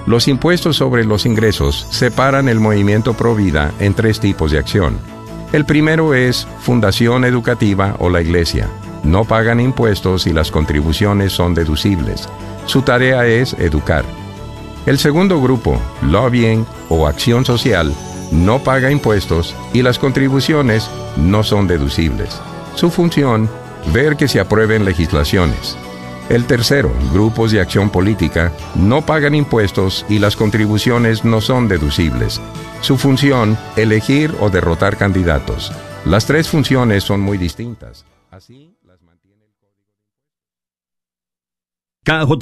[0.06, 4.98] Los impuestos sobre los ingresos separan el movimiento pro vida en tres tipos de acción.
[5.52, 8.68] El primero es fundación educativa o la iglesia.
[9.04, 12.28] No pagan impuestos y las contribuciones son deducibles.
[12.66, 14.04] Su tarea es educar.
[14.86, 17.92] El segundo grupo, lobbying o acción social,
[18.30, 22.40] no paga impuestos y las contribuciones no son deducibles.
[22.76, 23.50] Su función,
[23.92, 25.76] ver que se aprueben legislaciones.
[26.28, 32.40] El tercero, grupos de acción política, no pagan impuestos y las contribuciones no son deducibles.
[32.80, 35.72] Su función, elegir o derrotar candidatos.
[36.04, 38.04] Las tres funciones son muy distintas.
[38.30, 39.52] Así las mantiene el
[42.04, 42.38] KJOR